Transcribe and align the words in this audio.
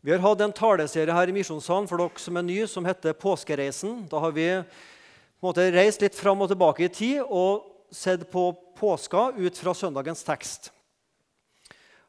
Vi 0.00 0.12
har 0.12 0.20
hatt 0.22 0.42
en 0.44 0.52
taleserie 0.54 1.10
her 1.10 1.26
i 1.26 1.32
Misjonssalen 1.34 1.88
for 1.90 1.98
dere 1.98 2.22
som 2.22 2.36
er 2.38 2.44
nye, 2.46 2.66
som 2.70 2.84
heter 2.86 3.16
Påskereisen. 3.18 4.04
Da 4.06 4.20
har 4.22 4.30
vi 4.30 4.44
på 4.54 4.62
en 4.62 5.48
måte, 5.48 5.64
reist 5.74 6.04
litt 6.04 6.14
fram 6.14 6.44
og 6.44 6.52
tilbake 6.52 6.84
i 6.86 6.90
tid 6.92 7.24
og 7.26 7.66
sett 7.90 8.22
på 8.30 8.52
påska 8.78 9.32
ut 9.34 9.58
fra 9.58 9.74
søndagens 9.74 10.22
tekst. 10.22 10.70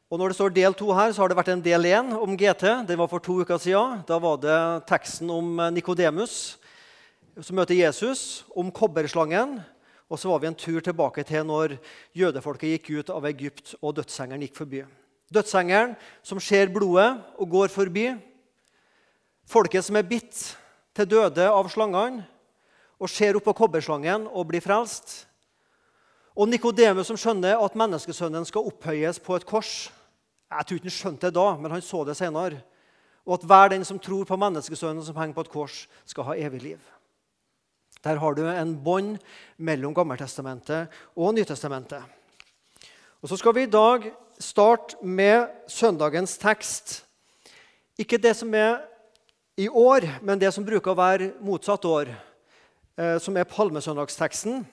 Og 0.06 0.22
Når 0.22 0.30
det 0.30 0.38
står 0.38 0.54
del 0.54 0.78
to 0.78 0.92
her, 0.94 1.10
så 1.10 1.22
har 1.22 1.30
det 1.30 1.38
vært 1.40 1.50
en 1.50 1.66
del 1.66 1.90
én 1.90 2.14
om 2.14 2.38
GT. 2.38 2.86
Den 2.86 2.98
var 3.02 3.10
for 3.10 3.18
to 3.18 3.40
uker 3.42 3.58
siden. 3.58 4.06
Da 4.06 4.18
var 4.22 4.38
det 4.38 4.86
teksten 4.86 5.30
om 5.30 5.58
Nikodemus 5.74 6.60
som 7.42 7.58
møter 7.58 7.74
Jesus, 7.74 8.44
om 8.54 8.70
kobberslangen. 8.70 9.58
Og 10.10 10.18
så 10.18 10.30
var 10.30 10.42
vi 10.42 10.50
en 10.50 10.58
tur 10.58 10.78
tilbake 10.78 11.26
til 11.26 11.42
når 11.46 11.74
jødefolket 12.14 12.78
gikk 12.78 12.90
ut 13.02 13.14
av 13.14 13.26
Egypt 13.26 13.74
og 13.80 13.98
dødsengelen 13.98 14.46
gikk 14.46 14.58
forbi. 14.62 14.86
Dødsengelen 15.30 15.94
som 16.26 16.40
ser 16.42 16.72
blodet 16.74 17.12
og 17.38 17.50
går 17.50 17.70
forbi. 17.70 18.08
Folket 19.46 19.86
som 19.86 19.98
er 19.98 20.06
bitt 20.06 20.36
til 20.94 21.08
døde 21.10 21.46
av 21.46 21.68
slangene 21.70 22.26
og 23.00 23.08
ser 23.10 23.38
opp 23.38 23.46
på 23.48 23.56
kobberslangen 23.62 24.26
og 24.28 24.48
blir 24.50 24.62
frelst. 24.64 25.24
Og 26.36 26.48
Nikodemus 26.50 27.08
som 27.10 27.18
skjønner 27.18 27.62
at 27.62 27.78
menneskesønnen 27.78 28.46
skal 28.46 28.68
opphøyes 28.70 29.18
på 29.22 29.38
et 29.38 29.46
kors. 29.48 29.88
Jeg 30.50 30.66
tror 30.66 30.78
ikke 30.78 30.90
han 30.90 30.96
skjønte 30.96 31.28
det 31.28 31.36
da, 31.38 31.46
men 31.58 31.74
han 31.74 31.82
så 31.84 32.02
det 32.06 32.16
senere. 32.18 32.60
Og 33.26 33.36
at 33.38 33.46
hver 33.46 33.72
den 33.72 33.84
som 33.86 33.98
tror 34.02 34.26
på 34.26 34.38
menneskesønnen 34.40 35.04
som 35.06 35.18
henger 35.18 35.36
på 35.36 35.44
et 35.46 35.52
kors, 35.52 35.84
skal 36.08 36.26
ha 36.30 36.38
evig 36.38 36.62
liv. 36.64 36.80
Der 38.04 38.16
har 38.16 38.34
du 38.34 38.46
en 38.48 38.72
bånd 38.80 39.18
mellom 39.58 39.94
Gammeltestamentet 39.94 40.88
og 41.14 41.34
Nytestamentet. 41.36 42.02
Og 43.20 43.28
Så 43.28 43.36
skal 43.36 43.54
vi 43.54 43.66
i 43.68 43.70
dag 43.70 44.08
starte 44.40 44.98
med 45.04 45.48
søndagens 45.68 46.38
tekst. 46.40 47.02
Ikke 48.00 48.18
det 48.20 48.32
som 48.38 48.54
er 48.56 48.80
i 49.60 49.68
år, 49.68 50.06
men 50.24 50.40
det 50.40 50.52
som 50.54 50.64
bruker 50.64 50.94
å 50.94 50.98
være 50.98 51.32
motsatt 51.44 51.84
år, 51.84 52.14
eh, 52.96 53.18
som 53.20 53.36
er 53.36 53.48
palmesøndagsteksten 53.48 54.64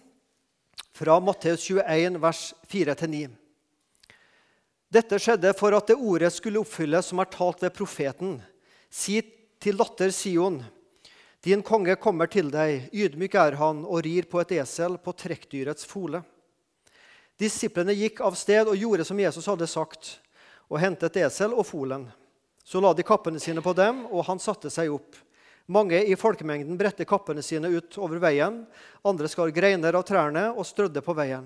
fra 0.96 1.20
Matteus 1.20 1.68
21, 1.68 2.20
vers 2.24 2.54
4-9. 2.72 3.28
Dette 4.88 5.20
skjedde 5.20 5.52
for 5.60 5.76
at 5.76 5.92
det 5.92 6.00
ordet 6.00 6.32
skulle 6.32 6.62
oppfylles 6.64 7.12
som 7.12 7.20
er 7.20 7.28
talt 7.34 7.62
ved 7.62 7.76
profeten. 7.76 8.38
Si 8.90 9.20
til 9.60 9.76
datter 9.76 10.14
Sion, 10.16 10.62
din 11.44 11.62
konge 11.62 11.98
kommer 12.00 12.32
til 12.32 12.48
deg, 12.54 12.88
ydmyk 12.96 13.36
er 13.36 13.60
han 13.60 13.84
og 13.86 14.06
rir 14.08 14.26
på 14.32 14.40
et 14.42 14.56
esel 14.62 14.96
på 14.98 15.14
trekkdyrets 15.14 15.86
fole. 15.88 16.24
Disiplene 17.38 17.94
gikk 17.94 18.24
av 18.26 18.34
sted 18.34 18.66
og 18.66 18.78
gjorde 18.78 19.06
som 19.06 19.20
Jesus 19.22 19.46
hadde 19.46 19.68
sagt, 19.70 20.16
og 20.68 20.82
hentet 20.82 21.20
esel 21.22 21.54
og 21.54 21.68
folen. 21.70 22.08
Så 22.66 22.82
la 22.82 22.92
de 22.98 23.06
kappene 23.06 23.40
sine 23.40 23.62
på 23.64 23.72
dem, 23.78 24.02
og 24.10 24.26
han 24.28 24.42
satte 24.42 24.72
seg 24.74 24.90
opp. 24.92 25.16
Mange 25.68 26.00
i 26.08 26.16
folkemengden 26.16 26.80
bredte 26.80 27.06
kappene 27.08 27.44
sine 27.44 27.70
ut 27.70 27.98
over 28.00 28.20
veien. 28.24 28.62
Andre 29.06 29.30
skar 29.30 29.52
greiner 29.56 29.96
av 30.00 30.06
trærne 30.08 30.50
og 30.56 30.66
strødde 30.68 31.04
på 31.04 31.16
veien. 31.16 31.46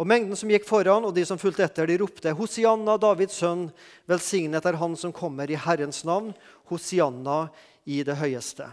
Og 0.00 0.06
Mengden 0.08 0.38
som 0.38 0.48
gikk 0.48 0.64
foran, 0.68 1.04
og 1.04 1.12
de 1.16 1.26
som 1.28 1.40
fulgte 1.40 1.66
etter, 1.66 1.88
de 1.90 1.98
ropte 2.00 2.32
Hosianna, 2.36 2.94
Davids 3.00 3.36
sønn, 3.40 3.66
velsignet 4.08 4.64
er 4.64 4.78
Han 4.80 4.94
som 4.96 5.12
kommer 5.12 5.50
i 5.50 5.58
Herrens 5.60 6.04
navn, 6.08 6.30
Hosianna 6.70 7.50
i 7.84 8.00
det 8.06 8.16
høyeste. 8.16 8.70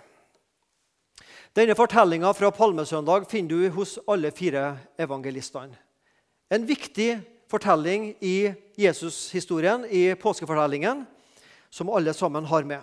Denne 1.57 1.75
fortellinga 1.75 2.31
fra 2.37 2.51
palmesøndag 2.53 3.27
finner 3.31 3.57
du 3.57 3.75
hos 3.75 3.97
alle 4.07 4.31
fire 4.31 4.69
evangelistene. 4.99 5.86
En 6.49 6.65
viktig 6.65 7.17
fortelling 7.51 8.13
i 8.23 8.53
Jesus-historien, 8.79 9.85
i 9.85 10.15
påskefortellingen, 10.15 11.05
som 11.69 11.89
alle 11.89 12.13
sammen 12.13 12.45
har 12.45 12.63
med. 12.63 12.81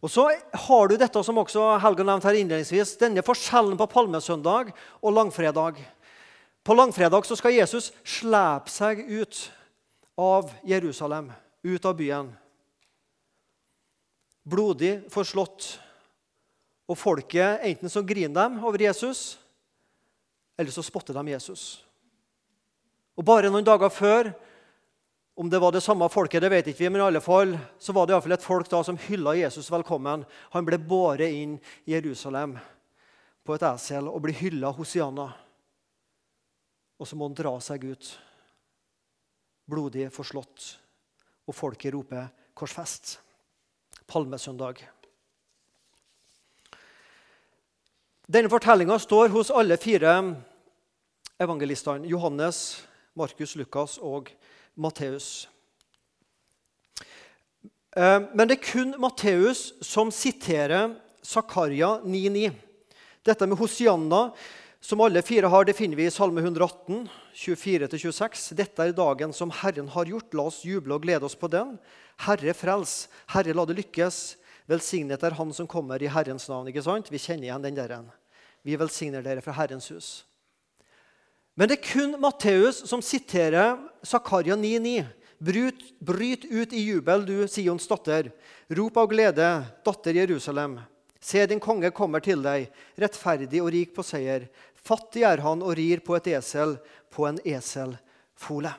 Og 0.00 0.10
Så 0.10 0.30
har 0.52 0.88
du 0.88 0.96
dette 0.96 1.22
som 1.24 1.38
også 1.38 1.76
Helga 1.82 2.04
nevnte 2.04 2.30
her 2.30 2.38
innledningsvis, 2.40 2.96
denne 2.96 3.24
forskjellen 3.24 3.76
på 3.76 3.88
palmesøndag 3.90 4.72
og 5.02 5.12
langfredag. 5.12 5.76
På 6.64 6.74
langfredag 6.74 7.26
så 7.28 7.36
skal 7.36 7.58
Jesus 7.58 7.90
slepe 8.04 8.72
seg 8.72 9.04
ut 9.10 9.50
av 10.16 10.48
Jerusalem, 10.64 11.28
ut 11.62 11.84
av 11.84 11.96
byen. 11.96 12.32
Blodig 14.48 15.02
forslått. 15.12 15.76
Og 16.90 16.98
folket 16.98 17.62
enten 17.68 17.92
så 17.92 18.02
griner 18.02 18.34
dem 18.34 18.56
over 18.64 18.82
Jesus, 18.82 19.38
eller 20.58 20.74
så 20.74 20.82
spotter 20.82 21.14
de 21.14 21.36
Jesus. 21.36 21.84
Og 23.20 23.26
Bare 23.28 23.50
noen 23.52 23.66
dager 23.66 23.90
før, 23.92 24.30
om 25.36 25.48
det 25.52 25.58
var 25.60 25.74
det 25.74 25.82
samme 25.84 26.06
folket, 26.08 26.40
det 26.40 26.48
vet 26.48 26.70
ikke 26.70 26.86
vi, 26.86 26.88
men 26.88 27.02
i 27.02 27.04
alle 27.04 27.20
fall, 27.20 27.52
så 27.76 27.92
var 27.92 28.06
det 28.06 28.14
i 28.14 28.16
alle 28.16 28.24
fall 28.24 28.36
et 28.38 28.46
folk 28.46 28.70
da 28.72 28.80
som 28.84 28.96
hylla 28.96 29.34
Jesus 29.36 29.68
velkommen. 29.68 30.24
Han 30.56 30.64
ble 30.64 30.78
båret 30.80 31.28
inn 31.28 31.58
i 31.84 31.92
Jerusalem 31.92 32.56
på 33.44 33.58
et 33.58 33.66
esel 33.68 34.08
og 34.08 34.24
ble 34.24 34.32
hylla 34.40 34.72
Hosianna. 34.72 35.28
Og 36.96 37.08
så 37.08 37.20
må 37.20 37.28
han 37.28 37.36
dra 37.36 37.52
seg 37.60 37.84
ut, 37.92 38.10
blodig 39.68 40.08
forslått, 40.16 40.72
og 41.44 41.56
folket 41.60 41.92
roper 41.92 42.32
'korsfest'. 42.56 43.18
Palmesøndag. 44.08 44.80
Denne 48.26 48.48
fortellinga 48.48 48.98
står 48.98 49.28
hos 49.28 49.50
alle 49.50 49.76
fire 49.76 50.36
evangelistene. 51.38 52.08
Johannes, 52.08 52.86
Markus, 53.20 53.54
Lukas 53.60 53.98
og 54.00 54.30
Matteus. 54.80 55.48
Eh, 57.96 58.20
men 58.32 58.48
det 58.48 58.56
er 58.56 58.64
kun 58.64 58.94
Matteus 59.02 59.70
som 59.84 60.12
siterer 60.14 60.94
Zakaria 61.26 61.98
9,9. 62.04 62.50
Dette 63.26 63.46
med 63.46 63.60
Hosianna 63.60 64.30
som 64.80 65.00
alle 65.04 65.20
fire 65.22 65.50
har, 65.52 65.64
det 65.68 65.76
finner 65.76 65.98
vi 65.98 66.06
i 66.08 66.12
Salme 66.12 66.40
118, 66.40 67.02
24-26. 67.36 68.54
Dette 68.56 68.86
er 68.86 68.94
dagen 68.96 69.34
som 69.36 69.52
Herren 69.52 69.90
har 69.92 70.08
gjort. 70.08 70.32
La 70.32 70.46
oss 70.48 70.62
juble 70.64 70.96
og 70.96 71.04
glede 71.04 71.28
oss 71.28 71.36
på 71.36 71.50
den. 71.52 71.74
Herre, 72.24 72.54
frels. 72.56 73.10
Herre, 73.34 73.52
la 73.52 73.66
det 73.68 73.76
lykkes. 73.76 74.22
Velsignet 74.70 75.20
er 75.26 75.36
Han 75.36 75.52
som 75.52 75.68
kommer 75.68 76.00
i 76.00 76.08
Herrens 76.08 76.48
navn. 76.48 76.72
ikke 76.72 76.86
sant? 76.86 77.12
Vi 77.12 77.20
kjenner 77.20 77.50
igjen 77.50 77.68
den 77.68 77.76
der. 77.76 77.98
Vi 78.64 78.76
velsigner 78.80 79.22
dere 79.22 79.44
fra 79.44 79.52
Herrens 79.52 79.90
hus. 79.92 80.24
Men 81.54 81.68
det 81.68 81.80
er 81.80 81.88
kun 81.88 82.14
Matteus 82.20 82.84
som 82.88 83.02
siterer 83.04 83.78
Zakaria 84.06 84.56
9,9. 84.56 85.04
Bryt, 85.40 86.00
bryt 86.04 86.44
ut 86.44 86.72
i 86.72 86.82
jubel, 86.84 87.24
du 87.24 87.48
Sions 87.48 87.86
datter. 87.88 88.28
Rop 88.68 88.96
av 89.00 89.06
glede, 89.08 89.46
datter 89.84 90.14
Jerusalem. 90.14 90.76
Se, 91.20 91.46
din 91.46 91.60
konge 91.60 91.90
kommer 91.96 92.20
til 92.24 92.42
deg, 92.44 92.68
rettferdig 93.00 93.62
og 93.64 93.70
rik 93.72 93.94
på 93.96 94.04
seier. 94.04 94.46
Fattig 94.76 95.24
er 95.28 95.40
han 95.44 95.64
og 95.64 95.74
rir 95.76 96.00
på 96.04 96.16
et 96.16 96.28
esel, 96.32 96.76
på 97.12 97.24
en 97.28 97.40
eselfole. 97.44 98.72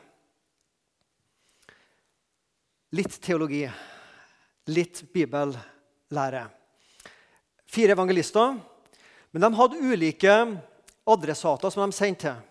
Litt 2.98 3.18
teologi, 3.24 3.64
litt 4.70 5.02
bibellære. 5.14 6.46
Fire 7.72 7.98
evangelister, 7.98 8.58
men 9.32 9.46
de 9.46 9.54
hadde 9.58 9.82
ulike 9.82 10.38
adressater 11.10 11.74
som 11.74 11.86
de 11.88 11.98
sendte 11.98 12.30
til. 12.30 12.48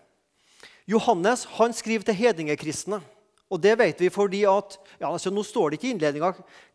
Johannes 0.91 1.45
han 1.57 1.73
skriver 1.73 2.05
til 2.07 2.17
hedningekristne. 2.19 3.01
Og 3.51 3.59
det 3.59 3.73
vet 3.79 3.99
vi 3.99 4.07
fordi 4.11 4.45
at, 4.47 4.77
ja, 5.01 5.09
altså 5.09 5.31
Nå 5.31 5.43
står 5.43 5.71
det 5.71 5.79
ikke 5.79 5.89
i 5.89 5.93
innledninga 5.95 6.29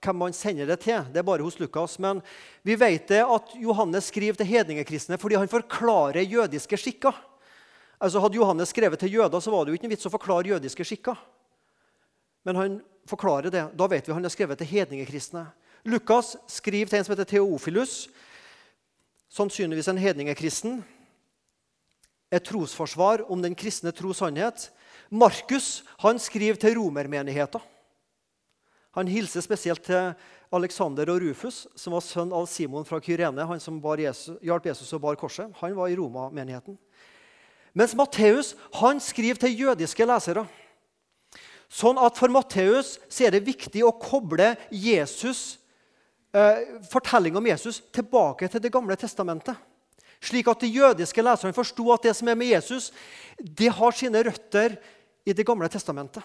hvem 0.05 0.19
man 0.21 0.35
sender 0.37 0.69
det 0.69 0.83
til. 0.85 1.07
det 1.13 1.23
er 1.23 1.25
bare 1.25 1.45
hos 1.45 1.59
Lukas, 1.59 1.99
Men 1.99 2.21
vi 2.63 2.77
vet 2.77 3.09
det 3.09 3.23
at 3.25 3.55
Johannes 3.57 4.13
skriver 4.13 4.37
til 4.37 4.47
hedningekristne 4.47 5.19
fordi 5.19 5.37
han 5.41 5.49
forklarer 5.49 6.21
jødiske 6.21 6.77
skikker. 6.77 7.17
Altså 8.01 8.21
Hadde 8.21 8.37
Johannes 8.37 8.69
skrevet 8.69 8.99
til 8.99 9.13
jøder, 9.13 9.41
så 9.41 9.51
var 9.51 9.65
det 9.65 9.71
jo 9.71 9.75
ikke 9.75 9.89
en 9.89 9.95
vits 9.95 10.07
å 10.07 10.13
forklare 10.13 10.53
jødiske 10.53 10.85
skikker. 10.85 11.17
Men 12.45 12.57
han 12.57 12.81
forklarer 13.09 13.51
det. 13.51 13.65
Da 13.73 13.87
vet 13.89 14.09
vi 14.09 14.13
han 14.13 14.23
har 14.23 14.31
skrevet 14.35 14.59
til 14.59 14.69
hedningekristne. 14.69 15.47
Lukas 15.87 16.37
skriver 16.51 16.91
til 16.91 16.99
en 16.99 17.07
som 17.07 17.15
heter 17.15 17.31
Theofilus, 17.31 18.09
sannsynligvis 19.33 19.89
en 19.89 20.03
hedningekristen. 20.03 20.85
Et 22.37 22.45
trosforsvar 22.45 23.25
om 23.33 23.41
den 23.41 23.57
kristne 23.57 23.95
tros 23.97 24.21
sannhet. 24.21 24.69
Markus 25.09 25.81
han 26.03 26.21
skriver 26.21 26.59
til 26.61 26.77
romermenigheten. 26.77 27.63
Han 28.97 29.09
hilser 29.13 29.45
spesielt 29.45 29.85
til 29.85 30.15
Alexander 30.57 31.11
og 31.13 31.21
Rufus, 31.21 31.67
som 31.77 31.93
var 31.93 32.05
sønn 32.05 32.33
av 32.33 32.47
Simon 32.49 32.87
fra 32.89 33.01
Kyrene. 33.03 33.45
Han 33.45 33.61
som 33.61 33.81
Jesus, 34.01 34.39
hjalp 34.41 34.67
Jesus 34.67 34.93
og 34.97 35.03
bar 35.05 35.19
korset. 35.21 35.53
Han 35.61 35.77
var 35.77 35.89
i 35.89 35.97
Roma-menigheten. 35.97 36.79
Mens 37.77 37.95
Matteus 37.95 38.55
han 38.81 39.01
skriver 39.01 39.37
til 39.37 39.59
jødiske 39.67 40.07
lesere. 40.09 40.47
Sånn 41.69 41.99
at 42.01 42.17
For 42.17 42.33
Matteus 42.33 42.97
er 43.21 43.35
det 43.35 43.45
viktig 43.45 43.83
å 43.85 43.93
koble 44.01 44.55
Jesus, 44.71 45.59
eh, 46.33 46.81
fortellinga 46.89 47.37
om 47.37 47.47
Jesus 47.47 47.83
tilbake 47.93 48.49
til 48.49 48.61
Det 48.61 48.73
gamle 48.73 48.97
testamentet. 48.97 49.57
Slik 50.23 50.49
at 50.49 50.63
de 50.63 50.71
jødiske 50.73 51.23
leserne 51.23 51.57
forsto 51.57 51.87
at 51.93 52.09
det 52.09 52.15
som 52.17 52.29
er 52.29 52.39
med 52.39 52.53
Jesus, 52.55 52.91
det 53.39 53.73
har 53.73 53.93
sine 53.93 54.23
røtter 54.25 54.79
i 55.27 55.33
Det 55.33 55.47
gamle 55.47 55.69
testamentet. 55.69 56.23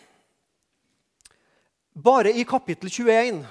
Bare 1.93 2.31
i 2.31 2.43
kapittel 2.47 2.89
21 2.89 3.41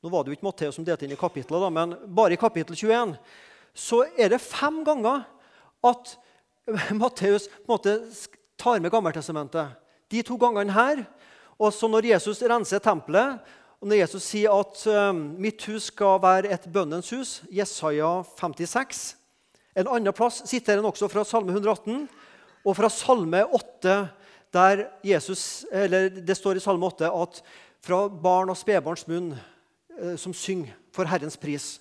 Nå 0.00 0.08
var 0.08 0.24
det 0.24 0.30
jo 0.30 0.36
ikke 0.38 0.46
Matteus 0.46 0.78
som 0.78 0.84
delte 0.86 1.04
inn 1.04 1.12
i 1.12 1.18
kapitlet, 1.20 1.72
men 1.72 1.92
bare 2.08 2.32
i 2.32 2.40
kapittel 2.40 2.72
21 2.78 3.18
så 3.76 4.00
er 4.16 4.32
det 4.32 4.40
fem 4.40 4.80
ganger 4.86 5.26
at 5.84 6.14
Matteus 6.96 7.48
tar 8.56 8.80
med 8.80 8.90
Gammeltestamentet. 8.90 9.76
De 10.10 10.22
to 10.26 10.38
gangene 10.40 10.72
her. 10.72 11.04
Og 11.60 11.72
så 11.76 11.88
når 11.88 12.08
Jesus 12.14 12.40
renser 12.42 12.80
tempelet, 12.80 13.38
og 13.80 13.88
når 13.88 14.02
Jesus 14.02 14.26
sier 14.28 14.52
at 14.52 14.82
um, 14.92 15.20
'mitt 15.40 15.64
hus 15.64 15.88
skal 15.88 16.20
være 16.20 16.52
et 16.52 16.68
bønnens 16.72 17.10
hus', 17.10 17.40
Jesaja 17.48 18.22
56 18.36 19.16
En 19.76 19.88
annen 19.88 20.12
plass 20.12 20.42
siterer 20.44 20.82
han 20.82 20.90
også 20.90 21.08
fra 21.08 21.24
Salme 21.24 21.54
118 21.54 22.08
og 22.66 22.76
fra 22.76 22.90
Salme 22.92 23.44
8, 23.46 24.08
der 24.52 24.82
Jesus, 25.06 25.64
eller 25.72 26.08
det 26.10 26.36
står 26.36 26.58
i 26.58 26.60
Salme 26.60 26.86
8 26.86 27.08
at 27.08 27.42
fra 27.80 28.08
barn 28.08 28.50
og 28.50 28.58
spedbarns 28.58 29.06
munn 29.08 29.32
eh, 29.32 30.16
som 30.18 30.34
synger 30.34 30.74
for 30.92 31.08
Herrens 31.08 31.38
pris. 31.40 31.78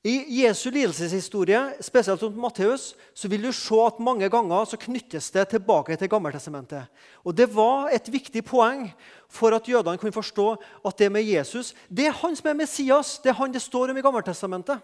I 0.00 0.24
Jesu 0.32 0.70
lidelseshistorie, 0.70 1.74
spesielt 1.84 2.22
rundt 2.22 2.38
Matteus, 2.40 2.94
så 3.12 3.28
vil 3.28 3.42
du 3.44 3.52
se 3.52 3.76
at 3.84 3.98
mange 4.00 4.30
ganger 4.32 4.64
så 4.64 4.78
knyttes 4.80 5.28
det 5.30 5.48
tilbake 5.52 5.96
til 5.96 6.08
Gammeltestamentet. 6.08 6.86
Og 7.24 7.36
Det 7.36 7.54
var 7.54 7.90
et 7.92 8.08
viktig 8.12 8.40
poeng 8.44 8.88
for 9.28 9.52
at 9.52 9.68
jødene 9.68 9.98
kunne 9.98 10.12
forstå 10.12 10.56
at 10.84 10.98
det 10.98 11.12
med 11.12 11.22
Jesus 11.22 11.74
det 11.90 12.06
er 12.06 12.16
han 12.16 12.36
som 12.36 12.48
er 12.48 12.56
Messias. 12.56 13.18
Det 13.18 13.28
er 13.28 13.36
han 13.36 13.52
det 13.52 13.60
står 13.62 13.90
om 13.90 13.96
i 13.96 14.00
Gammeltestamentet. 14.00 14.80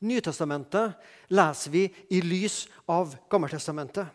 Nytestamentet 0.00 0.92
leser 1.30 1.70
vi 1.70 1.88
i 2.10 2.20
lys 2.20 2.68
av 2.86 3.16
Gammeltestamentet. 3.30 4.06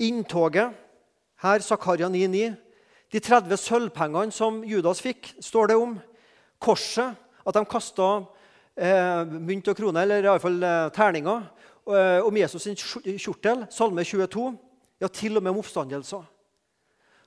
Inntoget, 0.00 0.72
her 1.42 1.60
Zakaria 1.60 2.08
9,9. 2.08 2.54
De 3.12 3.20
30 3.20 3.56
sølvpengene 3.60 4.32
som 4.32 4.64
Judas 4.64 5.02
fikk, 5.04 5.34
står 5.38 5.68
det 5.68 5.76
om. 5.76 5.98
Korset 6.58 7.12
at 7.46 7.56
de 7.56 7.62
kasta 7.68 8.08
eh, 8.76 9.22
mynt 9.38 9.68
og 9.70 9.78
kroner, 9.78 10.04
eller 10.04 10.28
iallfall 10.28 10.60
eh, 10.66 10.90
terninger, 10.94 11.48
eh, 11.88 12.20
om 12.26 12.38
Jesus 12.38 12.66
sin 12.66 12.78
kjortel, 12.78 13.66
Salme 13.72 14.04
22. 14.06 14.52
Ja, 15.02 15.10
til 15.10 15.36
og 15.36 15.42
med 15.42 15.54
om 15.54 15.60
oppstandelser. 15.62 16.22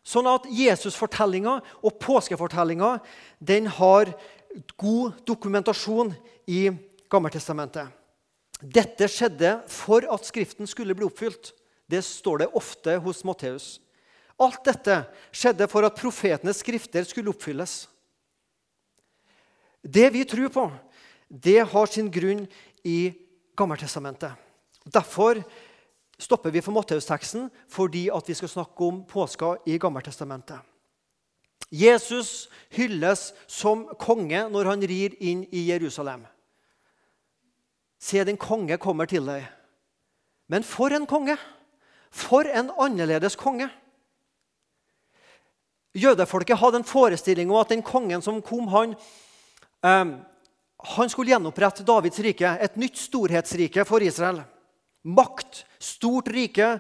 Sånn 0.06 0.28
at 0.30 0.46
Jesusfortellinga 0.54 1.58
og 1.82 1.96
påskefortellinga 2.00 3.00
den 3.42 3.68
har 3.80 4.14
god 4.78 5.18
dokumentasjon 5.28 6.14
i 6.48 6.70
Gammeltestamentet. 7.12 7.90
Dette 8.62 9.10
skjedde 9.12 9.58
for 9.70 10.06
at 10.14 10.28
Skriften 10.30 10.70
skulle 10.70 10.96
bli 10.96 11.08
oppfylt. 11.10 11.52
Det 11.90 12.02
står 12.06 12.44
det 12.44 12.54
ofte 12.58 12.96
hos 13.04 13.24
Matteus. 13.28 13.76
Alt 14.42 14.66
dette 14.68 15.02
skjedde 15.36 15.68
for 15.72 15.86
at 15.88 15.98
profetenes 15.98 16.60
skrifter 16.64 17.06
skulle 17.08 17.32
oppfylles. 17.32 17.86
Det 19.86 20.10
vi 20.14 20.26
tror 20.26 20.50
på, 20.50 20.66
det 21.30 21.62
har 21.70 21.86
sin 21.86 22.10
grunn 22.12 22.46
i 22.84 23.14
Gammeltestamentet. 23.56 24.34
Derfor 24.86 25.40
stopper 26.20 26.52
vi 26.52 26.62
for 26.62 26.76
Matteusteksten 26.76 27.50
fordi 27.72 28.10
fordi 28.10 28.30
vi 28.30 28.34
skal 28.34 28.50
snakke 28.50 28.84
om 28.84 29.04
påska 29.06 29.56
i 29.66 29.78
Gammeltestamentet. 29.78 30.60
Jesus 31.72 32.50
hylles 32.70 33.34
som 33.48 33.88
konge 34.00 34.50
når 34.50 34.66
han 34.66 34.82
rir 34.82 35.16
inn 35.20 35.46
i 35.52 35.70
Jerusalem. 35.72 36.26
Se, 38.00 38.24
din 38.24 38.38
konge 38.38 38.78
kommer 38.78 39.06
til 39.10 39.26
deg. 39.26 39.46
Men 40.48 40.64
for 40.64 40.94
en 40.94 41.08
konge! 41.10 41.38
For 42.12 42.46
en 42.46 42.70
annerledes 42.80 43.36
konge! 43.36 43.70
Jødefolket 45.96 46.60
hadde 46.60 46.82
en 46.82 46.88
forestilling 46.88 47.52
om 47.52 47.62
at 47.62 47.72
den 47.72 47.82
kongen 47.84 48.22
som 48.22 48.42
kom, 48.44 48.68
han 48.68 48.96
han 49.86 51.10
skulle 51.10 51.30
gjenopprette 51.30 51.86
Davids 51.86 52.20
rike, 52.20 52.58
et 52.62 52.78
nytt 52.80 52.98
storhetsrike 52.98 53.86
for 53.86 54.02
Israel. 54.02 54.42
Makt, 55.06 55.66
stort 55.78 56.32
rike, 56.34 56.80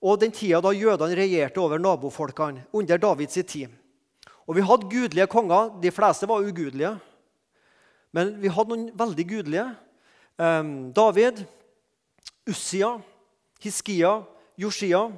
og 0.00 0.20
den 0.22 0.32
tida 0.32 0.62
da 0.64 0.72
jødene 0.72 1.16
regjerte 1.16 1.60
over 1.60 1.78
nabofolkene. 1.78 2.64
under 2.72 2.98
Davids 2.98 3.34
tid. 3.34 3.68
Og 4.48 4.56
Vi 4.56 4.62
hadde 4.62 4.88
gudelige 4.90 5.26
konger. 5.26 5.80
De 5.80 5.90
fleste 5.90 6.26
var 6.26 6.40
ugudelige. 6.40 6.98
Men 8.12 8.40
vi 8.40 8.48
hadde 8.48 8.68
noen 8.68 8.90
veldig 8.98 9.26
gudelige. 9.28 9.76
Ehm, 10.38 10.92
David, 10.92 11.44
Ussia, 12.48 13.00
Hiskia, 13.60 14.24
Josia. 14.58 15.12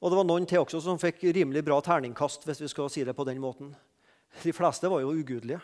Og 0.00 0.10
det 0.10 0.16
var 0.16 0.24
noen 0.24 0.46
til 0.46 0.58
også 0.58 0.80
som 0.82 0.98
fikk 0.98 1.22
rimelig 1.22 1.64
bra 1.64 1.80
terningkast. 1.80 2.44
hvis 2.44 2.60
vi 2.60 2.68
skal 2.68 2.90
si 2.90 3.04
det 3.04 3.14
på 3.14 3.24
den 3.24 3.38
måten. 3.38 3.76
De 4.42 4.52
fleste 4.52 4.90
var 4.90 5.00
jo 5.00 5.12
ugudelige. 5.12 5.60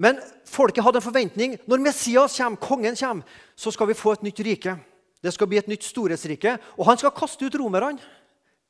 Men 0.00 0.18
folket 0.48 0.84
hadde 0.84 0.98
en 1.02 1.04
forventning. 1.04 1.58
Når 1.68 1.82
Messias 1.84 2.38
kommer, 2.38 2.60
kongen 2.60 2.96
kommer, 2.96 3.38
så 3.56 3.72
skal 3.74 3.90
vi 3.90 3.98
få 3.98 4.16
et 4.16 4.24
nytt 4.26 4.40
rike. 4.44 4.76
Det 5.22 5.32
skal 5.34 5.48
bli 5.50 5.60
et 5.60 5.68
nytt 5.70 5.84
storhetsrike. 5.86 6.56
Og 6.78 6.88
han 6.88 6.98
skal 6.98 7.14
kaste 7.14 7.46
ut 7.46 7.58
romerne. 7.60 8.00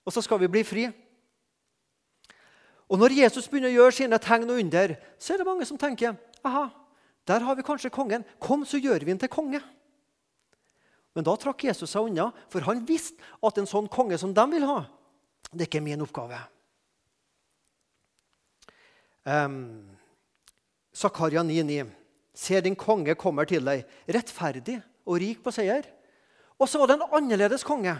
Og 0.02 0.12
så 0.14 0.22
skal 0.24 0.40
vi 0.42 0.50
bli 0.50 0.64
fri. 0.66 0.88
Og 2.92 2.98
Når 3.00 3.14
Jesus 3.16 3.48
begynner 3.48 3.70
å 3.70 3.78
gjøre 3.78 3.96
sine 3.96 4.18
tegn 4.20 4.50
og 4.50 4.58
under, 4.60 4.96
så 5.16 5.32
er 5.32 5.40
det 5.40 5.48
mange 5.48 5.64
som 5.64 5.78
tenker 5.80 6.18
aha, 6.44 6.66
der 7.24 7.44
har 7.46 7.56
vi 7.56 7.64
kanskje 7.64 7.92
kongen. 7.94 8.26
Kom, 8.42 8.66
så 8.66 8.80
gjør 8.82 9.04
vi 9.06 9.14
ham 9.14 9.20
til 9.22 9.30
konge. 9.32 9.62
Men 11.14 11.24
da 11.24 11.36
trakk 11.38 11.64
Jesus 11.64 11.92
seg 11.92 12.08
unna, 12.08 12.30
for 12.52 12.64
han 12.66 12.82
visste 12.88 13.20
at 13.44 13.60
en 13.60 13.68
sånn 13.68 13.88
konge 13.92 14.18
som 14.20 14.34
de 14.34 14.44
vil 14.52 14.66
ha, 14.68 14.82
det 15.52 15.64
er 15.66 15.70
ikke 15.70 15.84
min 15.84 16.04
oppgave. 16.04 16.40
Um, 19.22 19.84
Zakaria 20.92 21.42
9,9. 21.42 21.88
Se, 22.34 22.60
din 22.64 22.76
konge 22.76 23.14
kommer 23.18 23.48
til 23.48 23.64
deg, 23.64 23.84
rettferdig 24.08 24.78
og 25.04 25.18
rik 25.20 25.42
på 25.44 25.52
seier. 25.52 25.84
Og 26.60 26.68
så 26.68 26.80
var 26.80 26.90
det 26.90 26.98
en 26.98 27.16
annerledes 27.18 27.64
konge. 27.66 27.94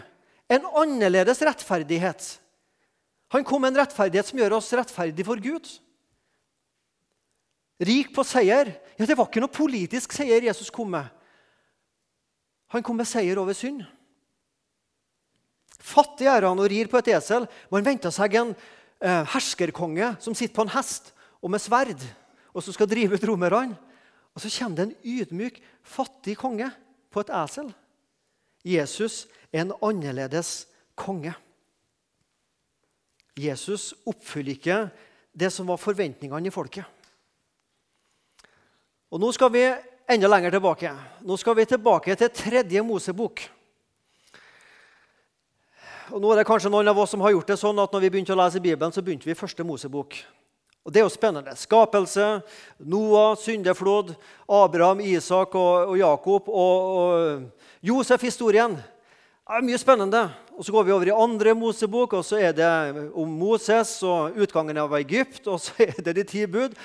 En 0.49 0.65
annerledes 0.79 1.41
rettferdighet. 1.45 2.25
Han 3.33 3.45
kom 3.45 3.63
med 3.63 3.73
en 3.73 3.81
rettferdighet 3.81 4.29
som 4.29 4.39
gjør 4.39 4.57
oss 4.59 4.71
rettferdige 4.77 5.25
for 5.27 5.41
Gud. 5.41 5.67
Rik 7.83 8.13
på 8.15 8.25
seier. 8.25 8.71
Ja, 8.97 9.05
Det 9.05 9.17
var 9.17 9.27
ikke 9.27 9.41
noe 9.43 9.53
politisk 9.53 10.13
seier 10.13 10.45
Jesus 10.45 10.69
kom 10.73 10.93
med. 10.93 11.09
Han 12.73 12.83
kom 12.85 12.97
med 12.97 13.09
seier 13.09 13.37
over 13.41 13.57
synd. 13.57 13.83
Fattig 15.83 16.29
er 16.29 16.45
han 16.47 16.61
og 16.61 16.69
rir 16.71 16.87
på 16.87 17.01
et 17.01 17.11
esel. 17.17 17.45
Man 17.69 17.85
venta 17.85 18.09
seg 18.13 18.37
en 18.39 18.53
eh, 18.53 19.23
herskerkonge 19.33 20.13
som 20.23 20.37
sitter 20.37 20.55
på 20.55 20.65
en 20.65 20.75
hest 20.77 21.11
og 21.43 21.51
med 21.51 21.61
sverd 21.61 21.99
og 22.53 22.63
som 22.63 22.75
skal 22.75 22.89
drive 22.89 23.17
ut 23.17 23.27
romerne. 23.27 23.77
Og 24.33 24.41
så 24.41 24.49
kommer 24.49 24.77
det 24.77 24.85
en 24.87 24.97
ydmyk, 25.03 25.59
fattig 25.83 26.37
konge 26.39 26.69
på 27.13 27.21
et 27.21 27.33
esel. 27.43 27.69
Jesus 28.65 29.25
er 29.51 29.65
en 29.65 29.75
annerledes 29.83 30.63
konge. 30.95 31.33
Jesus 33.37 33.91
oppfyller 34.05 34.55
ikke 34.55 34.77
det 35.33 35.49
som 35.53 35.67
var 35.67 35.81
forventningene 35.81 36.49
i 36.49 36.53
folket. 36.53 36.85
Og 39.13 39.21
Nå 39.21 39.29
skal 39.33 39.51
vi 39.53 39.65
enda 40.09 40.29
lenger 40.29 40.53
tilbake. 40.53 40.93
Nå 41.21 41.37
skal 41.37 41.57
vi 41.57 41.65
tilbake 41.69 42.15
til 42.17 42.31
tredje 42.33 42.81
Mosebok. 42.85 43.43
Og 46.13 46.21
nå 46.21 46.31
er 46.33 46.41
det 46.41 46.47
kanskje 46.47 46.69
Noen 46.69 46.89
av 46.89 46.97
oss 46.99 47.13
som 47.13 47.21
har 47.25 47.33
gjort 47.33 47.53
det 47.53 47.57
sånn 47.61 47.79
at 47.81 47.93
når 47.93 48.03
vi 48.03 48.09
begynte 48.13 48.33
å 48.35 48.37
lese 48.37 48.61
Bibelen, 48.61 48.93
så 48.93 49.01
begynte 49.05 49.29
vi 49.29 49.37
første 49.37 49.65
Mosebok. 49.65 50.17
Og 50.83 50.91
Det 50.91 50.99
er 50.99 51.05
jo 51.05 51.13
spennende. 51.13 51.55
Skapelse, 51.55 52.41
Noah, 52.79 53.37
syndeflod, 53.39 54.15
Abraham, 54.49 54.99
Isak 54.99 55.55
og, 55.55 55.93
og 55.93 55.97
Jakob 55.97 56.49
og, 56.49 56.97
og 56.97 57.43
Josef-historien. 57.79 58.75
Det 58.75 59.55
er 59.55 59.63
mye 59.63 59.79
spennende. 59.79 60.25
Og 60.57 60.65
Så 60.65 60.75
går 60.75 60.83
vi 60.83 60.91
over 60.91 61.07
i 61.07 61.15
andre 61.15 61.53
Mosebok, 61.55 62.13
og 62.13 62.25
så 62.27 62.35
er 62.37 62.51
det 62.51 62.67
om 63.15 63.31
Moses 63.31 63.95
og 64.03 64.35
utgangen 64.35 64.77
av 64.77 64.91
Egypt. 64.99 65.47
Og 65.47 65.61
så 65.63 65.87
er 65.87 66.03
det 66.03 66.17
de 66.19 66.27
ti 66.27 66.43
bud. 66.45 66.75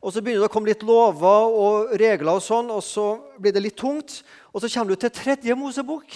Og 0.00 0.14
Så 0.14 0.22
begynner 0.22 0.46
det 0.46 0.50
å 0.52 0.54
komme 0.54 0.70
litt 0.70 0.86
lover 0.86 1.50
og 1.50 1.90
regler, 1.98 2.38
og 2.38 2.46
sånn, 2.46 2.70
og 2.70 2.84
så 2.86 3.16
blir 3.34 3.52
det 3.52 3.64
litt 3.66 3.76
tungt. 3.76 4.22
Og 4.54 4.62
Så 4.62 4.70
kommer 4.70 4.94
du 4.94 5.02
til 5.02 5.10
tredje 5.10 5.58
Mosebok. 5.58 6.06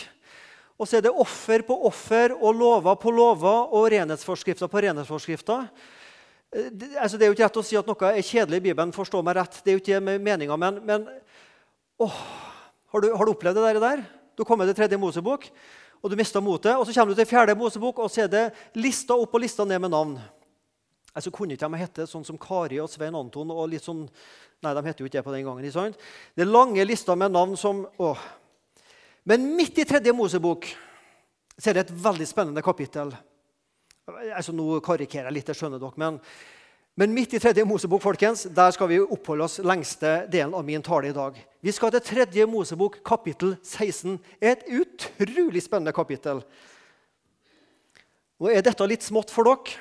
Og 0.79 0.87
så 0.87 0.99
er 0.99 1.05
det 1.07 1.11
offer 1.11 1.63
på 1.67 1.75
offer 1.87 2.33
og 2.35 2.55
lover 2.59 2.97
på 2.99 3.11
lover 3.15 3.75
og 3.75 3.91
renhetsforskrifter 3.91 4.71
på 4.71 4.87
renhetsforskrifter. 4.87 5.69
Eh, 6.55 6.71
det, 6.71 6.93
altså, 6.97 7.19
det 7.19 7.27
er 7.27 7.33
jo 7.33 7.37
ikke 7.37 7.49
rett 7.49 7.61
å 7.61 7.67
si 7.67 7.79
at 7.79 7.89
noe 7.89 8.11
er 8.11 8.23
kjedelig 8.23 8.61
i 8.63 8.67
Bibelen. 8.69 8.95
forstå 8.95 9.23
meg 9.27 9.39
rett. 9.41 9.59
Det 9.65 9.73
er 9.73 9.79
jo 9.79 9.83
ikke 9.83 10.19
meninga, 10.23 10.59
men, 10.61 10.79
men 10.87 11.09
åh, 11.99 12.21
har, 12.93 13.01
du, 13.03 13.11
har, 13.11 13.25
du, 13.25 13.33
opplevd 13.35 13.59
det 13.59 13.83
der? 13.83 14.05
Du 14.39 14.45
kommer 14.47 14.67
til 14.71 14.77
tredje 14.79 14.99
Mosebok, 14.99 15.49
og 16.03 16.11
du 16.11 16.17
mister 16.19 16.43
motet. 16.43 16.77
Og 16.77 16.87
så 16.87 16.95
kommer 16.95 17.15
du 17.15 17.19
til 17.19 17.31
fjerde 17.31 17.59
Mosebok, 17.59 17.99
og 17.99 18.11
så 18.11 18.25
er 18.27 18.31
det 18.31 18.45
lista 18.79 19.19
opp 19.19 19.35
og 19.35 19.43
lista 19.43 19.67
ned 19.67 19.83
med 19.83 19.95
navn. 19.95 20.15
Altså, 21.15 21.31
kunne 21.31 21.55
ikke 21.55 21.71
de 21.71 21.79
hete 21.79 22.09
sånn 22.11 22.27
som 22.27 22.39
Kari 22.39 22.81
og 22.83 22.91
Svein 22.91 23.15
Anton? 23.15 23.51
og 23.55 23.69
litt 23.71 23.87
sånn, 23.87 24.09
Nei, 24.65 24.73
de 24.73 24.81
heter 24.87 25.05
jo 25.05 25.09
ikke 25.11 25.19
det 25.19 25.27
på 25.27 25.33
den 25.35 25.45
gangen. 25.45 25.65
ikke 25.67 25.77
sant? 25.77 25.99
Det 26.33 26.41
er 26.41 26.49
lange 26.49 26.85
lister 26.87 27.19
med 27.21 27.35
navn 27.35 27.53
som 27.61 27.83
åh. 28.01 28.21
Men 29.29 29.45
midt 29.59 29.77
i 29.77 29.85
tredje 29.85 30.15
Mosebok 30.17 30.71
så 31.59 31.69
er 31.71 31.77
det 31.77 31.83
et 31.85 31.97
veldig 32.01 32.27
spennende 32.27 32.63
kapittel. 32.65 33.13
Altså, 34.05 34.53
nå 34.53 34.81
karikerer 34.85 35.31
jeg 35.31 35.39
litt, 35.39 35.49
det 35.49 35.57
skjønner 35.57 35.81
dere. 35.81 35.97
Men 35.97 36.21
Men 36.97 37.11
midt 37.11 37.33
i 37.35 37.41
tredje 37.43 37.65
Mosebok 37.67 38.05
folkens, 38.05 38.45
der 38.55 38.71
skal 38.71 38.87
vi 38.87 39.01
oppholde 39.03 39.49
oss 39.49 39.59
lengste 39.59 40.29
delen 40.31 40.53
av 40.55 40.63
min 40.63 40.83
tale 40.83 41.09
i 41.09 41.15
dag. 41.15 41.41
Vi 41.59 41.73
skal 41.75 41.91
til 41.91 42.05
tredje 42.07 42.47
Mosebok, 42.47 43.01
kapittel 43.03 43.57
16. 43.67 44.21
Et 44.39 44.63
utrolig 44.71 45.65
spennende 45.65 45.91
kapittel. 45.91 46.45
Nå 48.39 48.47
er 48.47 48.63
dette 48.63 48.87
litt 48.87 49.03
smått 49.03 49.35
for 49.35 49.51
dere, 49.51 49.75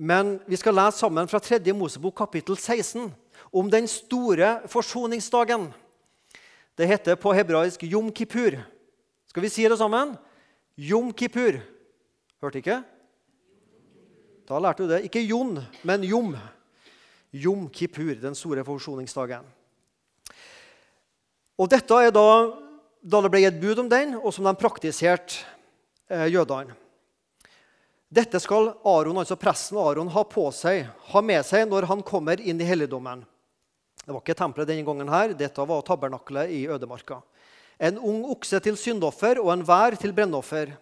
men 0.00 0.38
vi 0.48 0.56
skal 0.56 0.72
lese 0.78 1.02
sammen 1.02 1.28
fra 1.28 1.40
tredje 1.42 1.76
Mosebok, 1.76 2.16
kapittel 2.16 2.56
16, 2.56 3.12
om 3.52 3.68
den 3.68 3.84
store 3.92 4.62
forsoningsdagen. 4.72 5.68
Det 6.80 6.88
heter 6.88 7.20
på 7.20 7.36
hebraisk 7.36 7.84
Jom 7.84 8.08
kippur. 8.08 8.56
Skal 9.28 9.44
vi 9.44 9.52
si 9.52 9.68
det 9.68 9.76
sammen? 9.76 10.16
Jom 10.80 11.12
kippur. 11.12 11.60
Hørte 12.38 12.60
ikke? 12.60 12.78
Da 14.48 14.58
lærte 14.62 14.84
du 14.84 14.92
det. 14.92 15.02
Ikke 15.08 15.24
Jon, 15.26 15.58
men 15.82 16.04
Jom. 16.06 16.36
Jom 17.34 17.66
kippur, 17.68 18.14
den 18.20 18.36
store 18.38 18.64
forsoningsdagen. 18.64 19.44
Og 21.58 21.68
Dette 21.68 21.98
er 21.98 22.12
da, 22.14 22.26
da 23.02 23.22
det 23.24 23.30
ble 23.34 23.42
gitt 23.42 23.58
bud 23.60 23.82
om 23.82 23.90
den, 23.90 24.14
og 24.22 24.30
som 24.32 24.46
de 24.46 24.54
praktiserte, 24.56 25.42
eh, 26.08 26.28
jødene. 26.30 26.76
Dette 28.08 28.40
skal 28.40 28.70
Aron, 28.88 29.18
altså 29.20 29.36
presten 29.36 29.76
Aron 29.76 30.08
ha 30.14 30.22
på 30.24 30.46
seg, 30.54 30.86
ha 31.10 31.20
med 31.20 31.44
seg 31.44 31.66
når 31.68 31.90
han 31.90 32.00
kommer 32.06 32.40
inn 32.40 32.62
i 32.62 32.68
helligdommen. 32.70 33.26
Det 34.00 34.14
var 34.14 34.22
ikke 34.22 34.38
tempelet 34.38 34.70
denne 34.70 34.86
gangen. 34.86 35.10
her, 35.12 35.34
Dette 35.34 35.66
var 35.68 35.82
tabernaklet 35.84 36.48
i 36.48 36.66
ødemarka. 36.66 37.20
En 37.78 37.98
ung 37.98 38.24
okse 38.32 38.60
til 38.64 38.78
syndoffer 38.80 39.42
og 39.42 39.52
en 39.52 39.66
vær 39.66 39.98
til 40.00 40.14
brennoffer. 40.16 40.72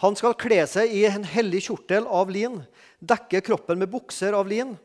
Han 0.00 0.16
skal 0.16 0.38
kle 0.38 0.62
seg 0.66 0.92
i 0.94 1.04
en 1.06 1.24
hellig 1.28 1.66
kjortel 1.68 2.06
av 2.08 2.30
lin, 2.32 2.62
dekke 2.98 3.42
kroppen 3.44 3.78
med 3.82 3.90
bukser 3.92 4.32
av 4.32 4.48
lin, 4.48 4.76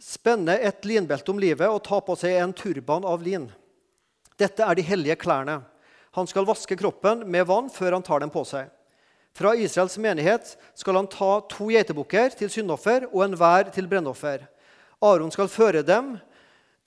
spenne 0.00 0.58
et 0.60 0.84
linbelte 0.84 1.32
om 1.32 1.40
livet 1.40 1.68
og 1.68 1.82
ta 1.84 2.00
på 2.04 2.16
seg 2.20 2.36
en 2.38 2.54
turban 2.56 3.04
av 3.08 3.24
lin. 3.24 3.48
Dette 4.36 4.64
er 4.64 4.76
de 4.76 4.84
hellige 4.84 5.16
klærne. 5.20 5.62
Han 6.16 6.28
skal 6.28 6.48
vaske 6.48 6.76
kroppen 6.76 7.24
med 7.28 7.48
vann 7.48 7.70
før 7.72 7.96
han 7.96 8.04
tar 8.04 8.22
dem 8.24 8.32
på 8.32 8.44
seg. 8.48 8.68
Fra 9.36 9.52
Israels 9.56 9.98
menighet 10.00 10.54
skal 10.76 10.96
han 10.96 11.08
ta 11.12 11.42
to 11.52 11.68
geitebukker 11.68 12.32
til 12.38 12.48
syndoffer 12.52 13.04
og 13.10 13.26
en 13.26 13.36
hver 13.36 13.68
til 13.72 13.88
brennoffer. 13.88 14.46
Aron 15.04 15.32
skal 15.32 15.50
føre 15.52 15.82
dem, 15.84 16.14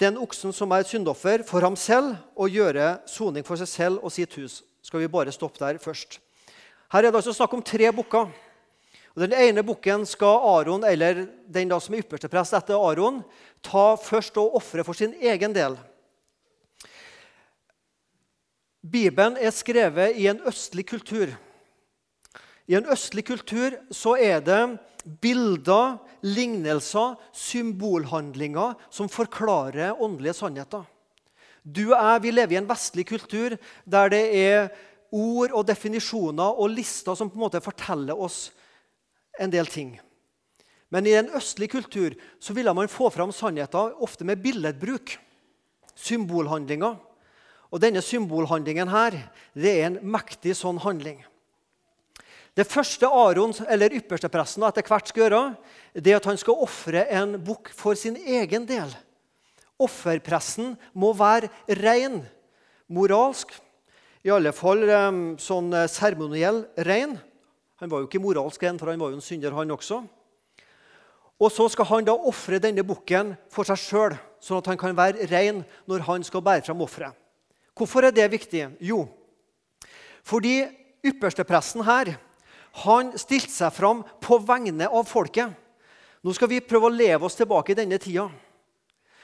den 0.02 0.18
oksen 0.18 0.54
som 0.56 0.72
er 0.74 0.82
et 0.82 0.90
syndoffer, 0.90 1.44
for 1.46 1.62
ham 1.62 1.76
selv, 1.78 2.16
og 2.34 2.50
gjøre 2.50 2.96
soning 3.10 3.46
for 3.46 3.60
seg 3.60 3.70
selv 3.70 4.02
og 4.02 4.14
sitt 4.16 4.34
hus. 4.40 4.64
Skal 4.82 5.04
vi 5.04 5.12
bare 5.12 5.34
stoppe 5.36 5.62
der 5.62 5.78
først. 5.78 6.18
Her 6.89 7.05
er 7.05 7.12
det 7.12 7.19
altså 7.19 7.36
snakk 7.38 7.53
om 7.53 7.62
tre 7.65 7.91
bukker. 7.93 8.29
Og 9.13 9.22
Den 9.22 9.34
ene 9.34 9.63
bukken 9.65 10.05
skal 10.08 10.41
Aron, 10.48 10.86
eller 10.86 11.25
den 11.46 11.69
da 11.69 11.79
som 11.81 11.93
er 11.93 12.03
ypperste 12.03 12.29
prest 12.31 12.55
etter 12.58 12.77
Aron, 12.77 13.22
ta 13.65 13.93
først 14.00 14.38
og 14.41 14.55
ofre 14.58 14.86
for 14.88 14.98
sin 14.98 15.13
egen 15.22 15.53
del. 15.53 15.77
Bibelen 18.79 19.36
er 19.38 19.51
skrevet 19.51 20.15
i 20.17 20.29
en 20.31 20.39
østlig 20.48 20.86
kultur. 20.88 21.34
I 22.69 22.77
en 22.77 22.88
østlig 22.89 23.25
kultur 23.27 23.75
så 23.91 24.15
er 24.15 24.39
det 24.46 24.62
bilder, 25.22 25.98
lignelser, 26.22 27.17
symbolhandlinger 27.34 28.77
som 28.93 29.10
forklarer 29.12 30.00
åndelige 30.00 30.38
sannheter. 30.38 30.86
Du 31.63 31.91
og 31.91 31.98
jeg 31.98 32.24
vi 32.24 32.31
lever 32.31 32.55
i 32.55 32.60
en 32.62 32.69
vestlig 32.69 33.05
kultur 33.10 33.58
der 33.86 34.13
det 34.13 34.24
er 34.38 34.69
ord 35.12 35.54
og 35.56 35.66
definisjoner 35.68 36.60
og 36.60 36.74
lister 36.74 37.18
som 37.18 37.30
på 37.32 37.39
en 37.39 37.46
måte 37.48 37.63
forteller 37.63 38.18
oss 38.18 38.50
en 39.39 39.51
del 39.51 39.70
ting. 39.70 39.96
Men 40.89 41.06
i 41.06 41.13
en 41.18 41.30
østlig 41.38 41.70
kultur 41.72 42.16
så 42.42 42.54
ville 42.58 42.74
man 42.74 42.89
få 42.89 43.12
fram 43.13 43.32
sannheter 43.34 43.94
ofte 44.01 44.25
med 44.25 44.42
billedbruk. 44.42 45.16
Symbolhandlinger. 45.94 46.98
Og 47.70 47.82
denne 47.82 48.01
symbolhandlingen 48.01 48.89
her, 48.89 49.18
det 49.54 49.75
er 49.75 49.89
en 49.89 50.00
mektig 50.01 50.56
sånn 50.58 50.80
handling. 50.82 51.22
Det 52.58 52.66
første 52.68 53.08
Aron, 53.08 53.54
eller 53.70 53.94
ypperstepresten, 54.00 54.66
etter 54.66 54.88
hvert 54.89 55.12
skal 55.12 55.24
gjøre, 55.24 55.44
det 55.94 56.12
er 56.12 56.18
at 56.18 56.28
han 56.28 56.39
skal 56.42 56.63
ofre 56.66 57.06
en 57.13 57.38
bukk 57.46 57.70
for 57.78 57.96
sin 57.96 58.18
egen 58.18 58.66
del. 58.68 58.89
Offerpressen 59.80 60.74
må 60.98 61.13
være 61.16 61.51
ren, 61.80 62.24
moralsk, 62.92 63.54
i 64.30 64.34
alle 64.36 64.54
fall 64.54 64.86
sånn 65.42 65.74
eh, 65.74 65.90
seremoniell 65.90 66.64
rein. 66.86 67.18
Han 67.82 67.92
var 67.92 68.04
jo 68.04 68.10
ikke 68.10 68.22
moralsk 68.22 68.64
ren, 68.64 68.78
for 68.78 68.92
han 68.92 69.02
var 69.02 69.12
jo 69.12 69.18
en 69.18 69.26
synder, 69.26 69.56
han 69.56 69.72
også. 69.74 70.04
Og 71.40 71.54
så 71.56 71.70
skal 71.72 71.88
han 71.88 72.08
da 72.08 72.14
ofre 72.14 72.60
denne 72.62 72.84
bukken 72.84 73.32
for 73.52 73.68
seg 73.68 73.80
sjøl, 73.80 74.18
sånn 74.44 74.60
at 74.60 74.68
han 74.70 74.80
kan 74.80 74.98
være 74.98 75.30
rein 75.32 75.64
når 75.88 76.04
han 76.10 76.26
skal 76.28 76.44
bære 76.44 76.66
fram 76.68 76.84
offeret. 76.84 77.16
Hvorfor 77.80 78.04
er 78.04 78.12
det 78.12 78.26
viktig? 78.34 78.66
Jo, 78.84 79.06
fordi 80.28 80.68
ypperstepresten 81.08 81.86
her 81.88 82.18
han 82.84 83.14
stilte 83.18 83.54
seg 83.54 83.72
fram 83.74 84.04
på 84.22 84.38
vegne 84.44 84.90
av 84.92 85.08
folket. 85.10 85.56
Nå 86.20 86.36
skal 86.36 86.52
vi 86.52 86.60
prøve 86.60 86.90
å 86.90 86.94
leve 86.94 87.26
oss 87.26 87.40
tilbake 87.40 87.72
i 87.72 87.80
denne 87.80 87.98
tida. 88.04 88.28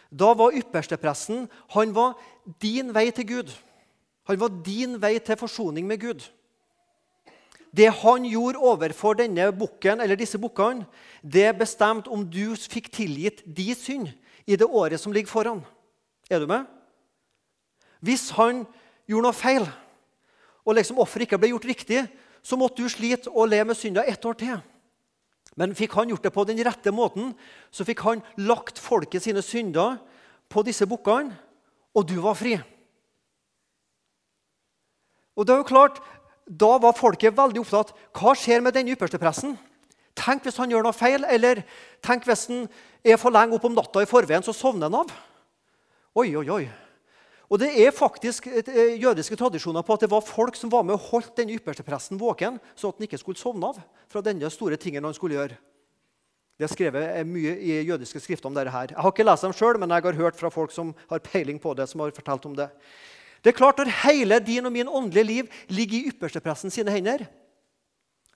Da 0.08 0.32
var 0.40 0.56
ypperstepresten 0.56 1.50
han 1.76 1.94
var 1.94 2.16
din 2.64 2.94
vei 2.96 3.10
til 3.12 3.28
Gud. 3.28 3.52
Han 4.26 4.40
var 4.42 4.58
din 4.66 4.98
vei 5.02 5.18
til 5.20 5.38
forsoning 5.38 5.88
med 5.88 6.02
Gud. 6.02 6.26
Det 7.76 7.90
han 7.92 8.26
gjorde 8.26 8.62
overfor 8.62 9.18
denne 9.20 9.50
bukken, 9.52 10.00
eller 10.00 10.16
disse 10.16 10.40
bukkene, 10.40 10.86
det 11.22 11.58
bestemte 11.60 12.10
om 12.10 12.24
du 12.24 12.56
fikk 12.56 12.88
tilgitt 12.94 13.44
de 13.46 13.74
synd 13.76 14.14
i 14.48 14.56
det 14.56 14.68
året 14.68 15.02
som 15.02 15.12
ligger 15.14 15.32
foran. 15.32 15.64
Er 16.30 16.40
du 16.40 16.48
med? 16.48 16.64
Hvis 18.00 18.30
han 18.38 18.64
gjorde 19.10 19.28
noe 19.28 19.36
feil, 19.36 19.66
og 20.66 20.78
liksom 20.78 21.02
offeret 21.02 21.28
ikke 21.28 21.40
ble 21.42 21.52
gjort 21.52 21.68
riktig, 21.68 22.06
så 22.46 22.58
måtte 22.58 22.82
du 22.82 22.90
slite 22.90 23.30
og 23.34 23.50
leve 23.50 23.70
med 23.72 23.78
synda 23.78 24.06
ett 24.06 24.26
år 24.26 24.38
til. 24.40 24.56
Men 25.56 25.76
fikk 25.76 25.96
han 25.98 26.10
gjort 26.12 26.24
det 26.26 26.34
på 26.36 26.44
den 26.48 26.62
rette 26.66 26.92
måten, 26.94 27.34
så 27.72 27.86
fikk 27.88 28.04
han 28.06 28.24
lagt 28.38 28.80
folket 28.82 29.24
sine 29.24 29.44
synder 29.46 29.98
på 30.52 30.64
disse 30.68 30.88
bukkene, 30.88 31.36
og 31.96 32.08
du 32.08 32.18
var 32.24 32.38
fri. 32.38 32.58
Og 35.36 35.46
det 35.46 35.56
er 35.56 35.64
jo 35.64 35.72
klart, 35.72 36.02
Da 36.46 36.76
var 36.78 36.94
folket 36.94 37.34
veldig 37.34 37.64
opptatt 37.64 37.96
hva 38.14 38.36
skjer 38.38 38.62
med 38.62 38.76
den 38.76 38.92
ypperste 38.94 39.18
presten. 39.18 39.56
Tenk 40.14 40.44
hvis 40.46 40.60
han 40.62 40.70
gjør 40.70 40.84
noe 40.86 40.94
feil, 40.94 41.26
eller 41.26 41.64
tenk 42.06 42.28
hvis 42.30 42.46
han 42.52 42.68
er 43.02 43.18
for 43.18 43.34
lenge 43.34 43.58
opp 43.58 43.66
om 43.66 43.74
natta 43.74 44.04
i 44.04 44.06
forveien, 44.06 44.46
så 44.46 44.54
sovner 44.54 44.86
han 44.86 45.00
av. 45.02 45.14
Oi, 46.22 46.30
oi, 46.38 46.46
oi. 46.46 46.64
Og 47.50 47.60
Det 47.62 47.72
er 47.82 47.94
faktisk 47.94 48.48
eh, 48.48 48.96
jødiske 49.02 49.36
tradisjoner 49.38 49.82
på 49.86 49.94
at 49.94 50.06
det 50.06 50.12
var 50.12 50.22
folk 50.22 50.56
som 50.58 50.70
var 50.70 50.86
med 50.86 50.96
og 50.96 51.10
holdt 51.12 51.36
den 51.38 51.52
ypperste 51.54 51.86
presten 51.86 52.22
våken, 52.22 52.60
så 52.76 52.90
at 52.90 52.98
han 52.98 53.06
ikke 53.10 53.22
skulle 53.22 53.42
sovne 53.42 53.70
av 53.70 53.82
fra 54.10 54.22
denne 54.22 54.50
store 54.54 54.78
tingen 54.78 55.06
han 55.06 55.18
skulle 55.18 55.38
gjøre. 55.38 55.58
Det 56.56 56.70
er 56.70 56.72
skrevet 56.72 57.28
mye 57.28 57.58
i 57.60 57.82
jødiske 57.84 58.22
skrifter 58.24 58.48
om 58.48 58.56
dette. 58.56 58.72
her. 58.72 58.94
Jeg 58.94 59.02
har 59.02 59.12
ikke 59.12 59.26
lest 59.28 59.44
dem 59.44 59.54
sjøl, 59.54 59.78
men 59.78 59.92
jeg 59.92 60.04
har 60.06 60.22
hørt 60.22 60.40
fra 60.40 60.50
folk 60.50 60.72
som 60.72 60.94
har 61.10 61.20
peiling 61.20 61.60
på 61.60 61.74
det. 61.76 61.90
som 61.90 62.00
har 62.00 62.12
fortalt 62.12 62.46
om 62.46 62.56
det. 62.56 62.70
Det 63.46 63.52
er 63.54 63.60
klart 63.60 63.78
Når 63.78 63.92
hele 64.02 64.40
din 64.42 64.66
og 64.66 64.74
min 64.74 64.90
åndelige 64.90 65.24
liv 65.30 65.50
ligger 65.70 65.98
i 66.00 66.08
ypperstepresten 66.10 66.74
sine 66.74 66.90
hender, 66.90 67.28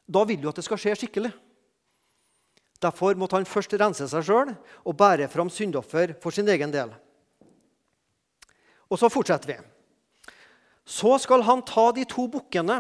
da 0.06 0.22
vil 0.24 0.38
du 0.42 0.50
at 0.50 0.60
det 0.60 0.66
skal 0.68 0.78
skje 0.78 0.94
skikkelig. 1.01 1.32
Derfor 2.78 3.18
måtte 3.18 3.36
han 3.36 3.50
først 3.50 3.74
rense 3.74 4.06
seg 4.06 4.25
sjøl 4.25 4.54
og 4.54 4.98
bære 4.98 5.25
fram 5.34 5.50
syndoffer 5.50 6.13
for 6.22 6.30
sin 6.30 6.48
egen 6.54 6.70
del. 6.70 6.94
Og 8.86 9.01
så 9.01 9.10
fortsetter 9.10 9.50
vi. 9.50 9.58
Så 10.86 11.18
skal 11.25 11.42
han 11.46 11.66
ta 11.66 11.89
de 11.94 12.06
to 12.10 12.28
bukkene 12.30 12.80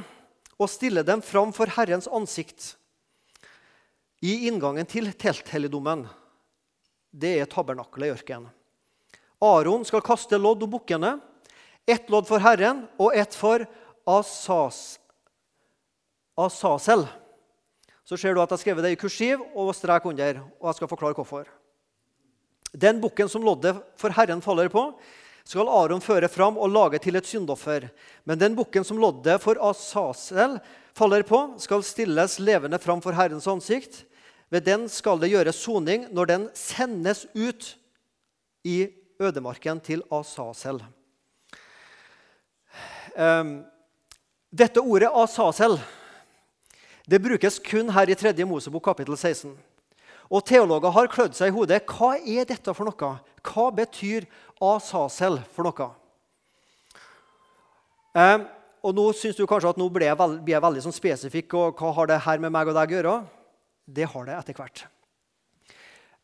og 0.59 0.69
stille 0.69 1.01
dem 1.05 1.25
fram 1.25 1.49
for 1.55 1.69
Herrens 1.73 2.09
ansikt 2.13 2.75
i 4.21 4.45
inngangen 4.49 4.85
til 4.85 5.09
telthelligdommen. 5.17 6.05
Det 7.09 7.39
er 7.41 7.49
tabernaklet 7.49 8.09
i 8.09 8.13
ørkenen. 8.13 8.53
Aron 9.41 9.85
skal 9.87 10.05
kaste 10.05 10.37
lodd 10.37 10.61
om 10.65 10.77
bukkene. 10.77 11.17
Ett 11.89 12.09
lodd 12.13 12.27
for 12.29 12.41
Herren 12.43 12.83
og 13.01 13.15
ett 13.17 13.33
for 13.33 13.63
Asas, 14.05 14.99
Asasel. 16.37 17.07
Så 18.05 18.17
ser 18.17 18.33
du 18.33 18.41
at 18.41 18.49
jeg 18.49 18.57
har 18.57 18.61
skrevet 18.61 18.85
det 18.85 18.91
i 18.93 18.99
kursiv 18.99 19.41
og 19.57 19.71
strek 19.77 20.05
under. 20.05 20.43
og 20.59 20.69
jeg 20.69 20.77
skal 20.77 20.91
forklare 20.91 21.17
hvorfor. 21.17 21.47
Den 22.73 23.01
bukken 23.01 23.29
som 23.29 23.41
loddet 23.41 23.73
for 23.97 24.13
Herren 24.13 24.41
faller 24.41 24.69
på, 24.69 24.83
skal 25.49 25.69
Aron 25.69 26.01
føre 26.01 26.29
fram 26.29 26.59
og 26.61 26.69
lage 26.69 26.99
til 27.01 27.17
et 27.17 27.25
syndoffer. 27.25 27.89
Men 28.23 28.37
den 28.37 28.55
bukken 28.57 28.85
som 28.85 29.01
loddet 29.01 29.41
for 29.41 29.57
Asasel 29.57 30.59
faller 30.93 31.25
på, 31.25 31.55
skal 31.57 31.81
stilles 31.81 32.37
levende 32.37 32.77
fram 32.77 33.01
for 33.01 33.17
Herrens 33.17 33.49
ansikt. 33.49 34.03
Ved 34.53 34.65
den 34.65 34.85
skal 34.89 35.17
det 35.17 35.31
gjøres 35.33 35.57
soning 35.57 36.05
når 36.13 36.29
den 36.29 36.47
sendes 36.53 37.25
ut 37.33 37.73
i 38.65 38.93
ødemarken 39.21 39.81
til 39.81 40.05
Asasel. 40.13 40.83
Ehm, 43.19 43.65
dette 44.49 44.79
ordet 44.79 45.11
Asasel 45.11 45.75
det 47.09 47.19
brukes 47.21 47.57
kun 47.65 47.89
her 47.89 48.09
i 48.09 48.15
3. 48.15 48.45
Mosebok 48.45 48.83
kapittel 48.85 49.17
16. 49.17 49.55
Og 50.29 50.43
Teologer 50.45 50.93
har 50.93 51.09
klødd 51.09 51.33
seg 51.33 51.49
i 51.49 51.55
hodet. 51.55 51.81
Hva 51.89 52.19
er 52.21 52.45
dette 52.45 52.73
for 52.77 52.85
noe? 52.85 53.15
Hva 53.41 53.65
betyr 53.73 54.27
asasel 54.61 55.39
for 55.55 55.65
noe? 55.65 55.87
Um, 58.13 58.45
og 58.85 58.93
Nå 58.95 59.07
syns 59.17 59.39
du 59.39 59.47
kanskje 59.49 59.71
at 59.73 59.79
nå 59.81 59.87
blir 59.89 60.05
jeg, 60.05 60.19
veld, 60.19 60.37
blir 60.45 60.55
jeg 60.55 60.65
veldig 60.67 60.83
sånn 60.85 60.95
spesifikk. 60.95 61.55
og 61.57 61.81
Hva 61.81 61.95
har 61.97 62.11
det 62.11 62.21
her 62.27 62.45
med 62.45 62.53
meg 62.53 62.69
og 62.69 62.77
deg 62.77 62.93
å 62.93 62.97
gjøre? 62.99 63.15
Det 63.89 64.05
har 64.13 64.29
det 64.29 64.37
etter 64.37 64.59
hvert. 64.59 64.85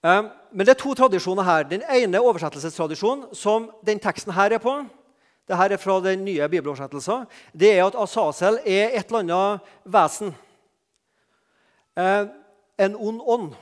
Um, 0.06 0.30
men 0.54 0.68
det 0.68 0.76
er 0.76 0.84
to 0.84 0.94
tradisjoner 0.94 1.50
her. 1.50 1.66
Den 1.66 1.82
ene 1.90 2.22
oversettelsestradisjonen, 2.22 3.34
som 3.34 3.72
den 3.82 3.98
teksten 4.04 4.38
her 4.38 4.54
er 4.54 4.62
på, 4.62 4.84
det 5.46 5.58
her 5.60 5.76
er 5.76 5.82
fra 5.82 6.00
den 6.02 6.24
nye 6.26 6.48
bibeloversettelsen, 6.50 7.28
det 7.54 7.76
er 7.76 7.86
at 7.86 7.98
Asasel 8.02 8.58
er 8.66 8.96
et 8.98 9.12
eller 9.12 9.22
annet 9.22 9.70
vesen. 9.86 10.34
Eh, 11.96 12.26
en 12.82 12.96
ond 12.96 13.22
ånd. 13.22 13.54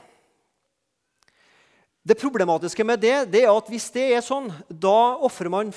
Det 2.04 2.16
problematiske 2.20 2.84
med 2.84 3.00
det, 3.00 3.16
det 3.32 3.44
er 3.44 3.52
at 3.52 3.68
hvis 3.72 3.90
det 3.94 4.10
er 4.16 4.24
sånn, 4.24 4.50
da 4.68 5.16
ofrer 5.24 5.52
man 5.52 5.70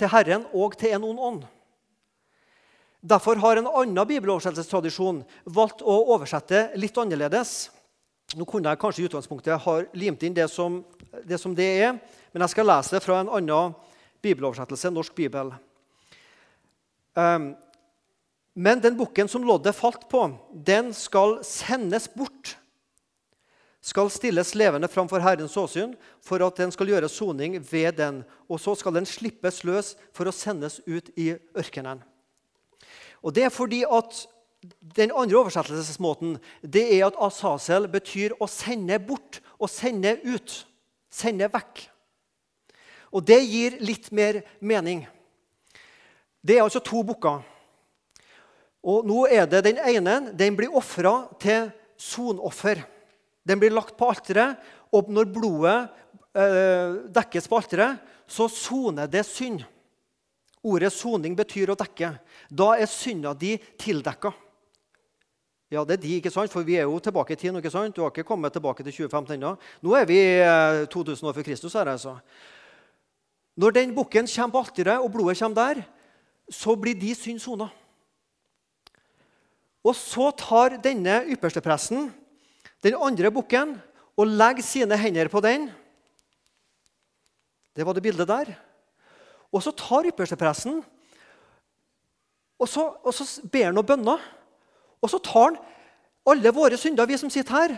til 0.00 0.10
Herren 0.12 0.46
og 0.52 0.76
til 0.80 0.96
en 0.96 1.06
ond 1.12 1.26
ånd. 1.28 1.44
Derfor 3.00 3.40
har 3.40 3.56
en 3.56 3.68
annen 3.68 4.08
bibeloversettelsestradisjon 4.08 5.22
valgt 5.48 5.80
å 5.80 5.94
oversette 6.12 6.66
litt 6.76 6.98
annerledes. 7.00 7.70
Nå 8.36 8.44
kunne 8.48 8.72
jeg 8.72 8.80
kanskje 8.80 9.04
i 9.04 9.06
utgangspunktet 9.08 9.64
ha 9.64 9.76
limt 9.96 10.22
inn 10.24 10.36
det 10.36 10.50
som, 10.52 10.82
det 11.24 11.40
som 11.40 11.54
det 11.56 11.70
er, 11.80 11.96
men 12.32 12.44
jeg 12.44 12.52
skal 12.52 12.68
lese 12.68 12.96
det 12.96 13.04
fra 13.04 13.22
en 13.22 13.32
annen 13.40 13.72
bibeloversettelse, 14.22 14.92
norsk 14.92 15.14
bibel. 15.16 15.52
Um, 17.18 17.52
men 18.54 18.80
den 18.82 18.96
bukken 18.98 19.28
som 19.30 19.44
loddet 19.46 19.76
falt 19.76 20.08
på, 20.10 20.24
den 20.52 20.94
skal 20.96 21.38
sendes 21.46 22.08
bort 22.14 22.56
skal 23.80 24.10
stilles 24.12 24.52
levende 24.54 24.88
framfor 24.92 25.22
Herrens 25.24 25.56
åsyn 25.56 25.94
for 26.24 26.42
at 26.44 26.58
den 26.60 26.72
skal 26.72 26.90
gjøre 26.92 27.08
soning 27.08 27.56
ved 27.64 27.96
den. 28.00 28.22
Og 28.48 28.60
så 28.60 28.74
skal 28.76 28.94
den 28.98 29.08
slippes 29.08 29.62
løs 29.64 29.94
for 30.16 30.28
å 30.28 30.34
sendes 30.36 30.80
ut 30.86 31.08
i 31.16 31.32
ørkenen. 31.56 32.02
Og 33.24 33.34
Det 33.34 33.44
er 33.44 33.52
fordi 33.52 33.84
at 33.84 34.26
den 34.96 35.12
andre 35.16 35.38
oversettelsesmåten 35.40 36.36
det 36.60 36.84
er 36.98 37.06
at 37.06 37.16
asasel 37.16 37.88
betyr 37.88 38.36
å 38.40 38.48
sende 38.48 38.98
bort, 39.00 39.40
å 39.56 39.68
sende 39.68 40.18
ut, 40.24 40.66
sende 41.08 41.48
vekk. 41.48 41.86
Og 43.10 43.24
det 43.26 43.40
gir 43.42 43.78
litt 43.82 44.10
mer 44.14 44.42
mening. 44.60 45.04
Det 46.40 46.56
er 46.56 46.64
altså 46.64 46.82
to 46.84 47.02
bukker. 47.04 47.42
Og 48.80 49.04
nå 49.04 49.26
er 49.28 49.48
det 49.50 49.64
Den 49.66 49.80
ene 49.82 50.32
den 50.32 50.56
blir 50.56 50.72
ofra 50.72 51.28
til 51.40 51.68
sonoffer. 52.00 52.80
Den 53.44 53.60
blir 53.60 53.74
lagt 53.74 53.96
på 53.98 54.08
alteret, 54.08 54.56
og 54.92 55.10
når 55.12 55.28
blodet 55.32 55.76
eh, 56.34 56.96
dekkes 57.12 57.48
på 57.48 57.58
alteret, 57.60 58.00
så 58.30 58.48
soner 58.48 59.10
det 59.10 59.24
synd. 59.26 59.62
Ordet 60.62 60.92
soning 60.92 61.34
betyr 61.36 61.72
å 61.72 61.78
dekke. 61.78 62.12
Da 62.48 62.74
er 62.76 62.88
synda 62.88 63.32
di 63.34 63.56
tildekka. 63.80 64.32
Ja, 65.70 65.84
det 65.86 65.98
er 65.98 66.02
de, 66.02 66.16
ikke 66.18 66.32
sant? 66.34 66.50
For 66.50 66.66
vi 66.66 66.76
er 66.80 66.88
jo 66.88 66.98
tilbake 66.98 67.36
i 67.36 67.38
tiden. 67.38 67.60
ikke 67.60 67.70
sant? 67.70 67.94
Du 67.94 68.02
har 68.02 68.10
ikke 68.10 68.26
kommet 68.26 68.52
tilbake 68.52 68.82
til 68.82 68.92
2015 68.92 69.36
ennå. 69.36 69.54
Nå 69.86 69.94
er 69.94 70.08
vi 70.08 70.18
2000 70.90 71.14
eh, 71.14 71.28
år 71.28 71.36
før 71.36 71.46
Kristus. 71.46 71.76
her 71.78 71.92
altså. 71.92 72.16
Når 73.56 73.74
den 73.74 73.94
bukken 73.94 74.26
kommer 74.26 74.52
på 74.52 74.62
alteret, 74.64 75.00
og 75.00 75.12
blodet 75.12 75.38
kommer 75.38 75.56
der, 75.56 75.82
så 76.50 76.74
blir 76.76 76.94
de 76.98 77.14
synd 77.14 77.40
sona. 77.40 77.68
Og 79.84 79.96
så 79.96 80.30
tar 80.36 80.76
denne 80.82 81.22
ypperstepresten 81.32 82.10
den 82.84 82.96
andre 83.00 83.30
bukken 83.32 83.78
og 84.16 84.26
legger 84.28 84.64
sine 84.64 84.96
hender 84.96 85.28
på 85.28 85.40
den. 85.40 85.70
Det 87.76 87.86
var 87.86 87.96
det 87.96 88.02
bildet 88.02 88.28
der. 88.28 88.52
Og 89.52 89.62
så 89.62 89.72
tar 89.72 90.08
ypperstepresten 90.10 90.82
og 92.60 92.68
så, 92.68 92.82
og 93.02 93.14
så 93.16 93.24
ber 93.48 93.70
han 93.70 93.76
noen 93.76 93.88
bønner. 93.88 94.24
Og 95.00 95.08
så 95.08 95.20
tar 95.24 95.46
han 95.48 95.60
alle 96.28 96.52
våre 96.52 96.76
synder, 96.76 97.08
vi 97.08 97.16
som 97.16 97.30
sitter 97.32 97.56
her, 97.56 97.76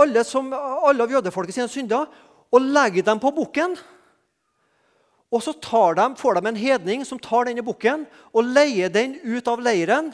alle, 0.00 0.22
som, 0.24 0.48
alle 0.56 1.04
av 1.04 1.12
jødefolket 1.12 1.58
sine 1.58 1.68
synder, 1.68 2.08
og 2.50 2.68
legger 2.72 3.04
dem 3.06 3.20
på 3.20 3.32
bukken. 3.36 3.76
Og 5.30 5.42
så 5.44 5.54
de, 5.54 6.06
får 6.18 6.34
de 6.34 6.48
en 6.50 6.58
hedning 6.58 7.04
som 7.06 7.20
tar 7.22 7.46
denne 7.46 7.62
bukken 7.62 8.02
og 8.34 8.50
leier 8.50 8.90
den 8.90 9.14
ut 9.22 9.46
av 9.48 9.62
leiren 9.62 10.10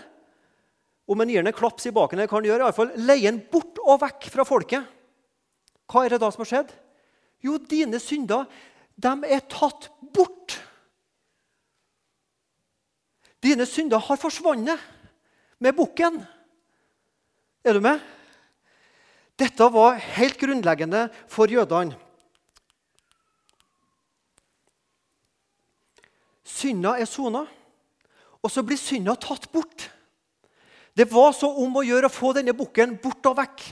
om 1.07 1.21
en 1.23 1.31
gir 1.31 1.41
den 1.41 1.53
en 1.53 1.57
klaps 1.57 1.87
i 1.87 1.95
baken, 1.95 2.21
kan 2.29 2.45
gjøre, 2.45 2.61
i 2.61 2.67
alle 2.67 2.75
fall 2.75 2.93
leier 2.99 3.31
den 3.31 3.45
bort 3.51 3.79
og 3.85 4.01
vekk 4.03 4.27
fra 4.33 4.45
folket. 4.45 4.89
Hva 5.87 6.03
er 6.03 6.13
det 6.13 6.21
da 6.21 6.33
som 6.35 6.43
har 6.43 6.51
skjedd? 6.51 6.73
Jo, 7.47 7.57
dine 7.63 8.01
synder 8.03 8.49
de 8.97 9.13
er 9.29 9.45
tatt 9.47 9.89
bort. 10.01 10.57
Dine 13.45 13.67
synder 13.69 14.03
har 14.03 14.19
forsvunnet 14.19 14.83
med 15.63 15.77
bukken. 15.77 16.19
Er 17.63 17.77
du 17.77 17.85
med? 17.85 18.03
Dette 19.37 19.69
var 19.71 20.01
helt 20.17 20.41
grunnleggende 20.41 21.07
for 21.31 21.51
jødene. 21.53 21.95
Synda 26.47 26.95
er 27.01 27.09
sona, 27.11 27.43
og 28.43 28.53
så 28.53 28.63
blir 28.63 28.79
synda 28.79 29.17
tatt 29.19 29.49
bort. 29.53 29.89
Det 30.97 31.09
var 31.11 31.35
så 31.37 31.51
om 31.61 31.75
å 31.77 31.85
gjøre 31.85 32.09
å 32.09 32.13
få 32.13 32.31
denne 32.37 32.55
bukken 32.57 32.95
bort 33.03 33.27
og 33.29 33.37
vekk 33.41 33.67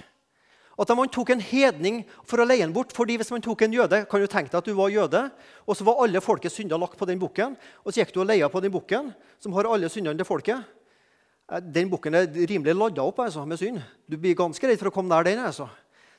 at 0.80 0.90
man 0.98 1.10
tok 1.12 1.30
en 1.34 1.42
hedning 1.42 2.00
for 2.26 2.42
å 2.42 2.46
leie 2.46 2.64
den 2.64 2.74
bort. 2.74 2.92
fordi 2.92 3.16
Hvis 3.16 3.30
man 3.30 3.42
tok 3.42 3.62
en 3.62 3.72
jøde, 3.72 4.04
kan 4.10 4.20
du 4.20 4.26
tenke 4.26 4.50
deg 4.50 4.58
at 4.58 4.66
du 4.66 4.74
var 4.74 4.90
jøde, 4.90 5.30
og 5.66 5.76
så 5.76 5.84
var 5.84 6.02
alle 6.02 6.20
folkets 6.20 6.56
synder 6.58 6.78
lagt 6.78 6.98
på 6.98 7.06
den 7.06 7.18
bukken, 7.18 7.56
og 7.84 7.92
så 7.92 8.02
gikk 8.02 8.14
du 8.14 8.20
og 8.20 8.26
leia 8.26 8.48
på 8.50 8.60
den 8.60 8.72
bukken, 8.72 9.12
som 9.38 9.54
har 9.54 9.70
alle 9.70 9.88
syndene 9.88 10.18
til 10.18 10.26
folket 10.26 10.58
eh, 11.50 11.60
Den 11.60 11.90
bukken 11.90 12.14
er 12.14 12.26
rimelig 12.26 12.74
ladda 12.74 13.04
opp 13.04 13.22
altså, 13.22 13.46
med 13.46 13.58
synd. 13.58 13.80
Du 14.08 14.16
blir 14.18 14.34
ganske 14.34 14.66
redd 14.66 14.80
for 14.80 14.90
å 14.90 14.94
komme 14.94 15.12
nær 15.12 15.24
den. 15.24 15.38
altså. 15.38 15.68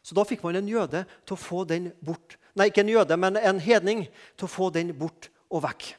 Så 0.02 0.16
da 0.16 0.24
fikk 0.24 0.44
man 0.44 0.56
en 0.56 0.70
jøde 0.70 1.04
til 1.26 1.36
å 1.36 1.42
få 1.42 1.66
den 1.66 1.92
bort. 2.00 2.38
Nei, 2.56 2.70
ikke 2.70 2.86
en 2.86 2.94
jøde, 2.94 3.18
men 3.18 3.38
en 3.42 3.60
hedning 3.60 4.06
til 4.38 4.48
å 4.48 4.52
få 4.52 4.70
den 4.72 4.94
bort 4.96 5.32
og 5.50 5.66
vekk. 5.66 5.96